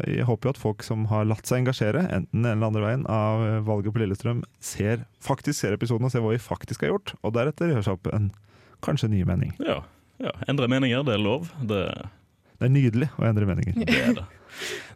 [0.10, 2.86] jeg håper jo at folk som har latt seg engasjere, enten den ene eller andre
[2.88, 6.88] veien, av eh, valget på Lillestrøm, ser, faktisk ser episoden og ser hva vi faktisk
[6.88, 8.32] har gjort, og deretter gjør seg opp en
[8.86, 9.54] kanskje ny mening.
[9.62, 9.84] Ja,
[10.24, 10.34] ja.
[10.50, 11.52] Endre meninger, det er lov.
[11.62, 11.86] Det,
[12.58, 13.78] Det er nydelig å endre meninger.
[13.78, 14.30] det er det.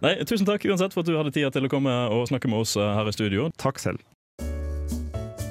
[0.01, 2.63] Nei, Tusen takk uansett for at du hadde tid til å komme og snakke med
[2.63, 3.51] oss eh, her i studio.
[3.61, 4.01] Takk selv.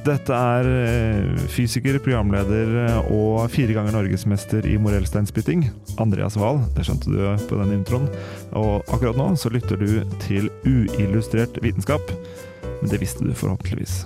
[0.08, 5.66] Dette er eh, fysiker, programleder eh, og fire ganger norgesmester i morellsteinspytting,
[6.00, 6.62] Andreas Wahl.
[6.76, 8.08] Det skjønte du på den introen.
[8.56, 12.14] Og akkurat nå så lytter du til uillustrert vitenskap.
[12.80, 14.00] Men det visste du forhåpentligvis.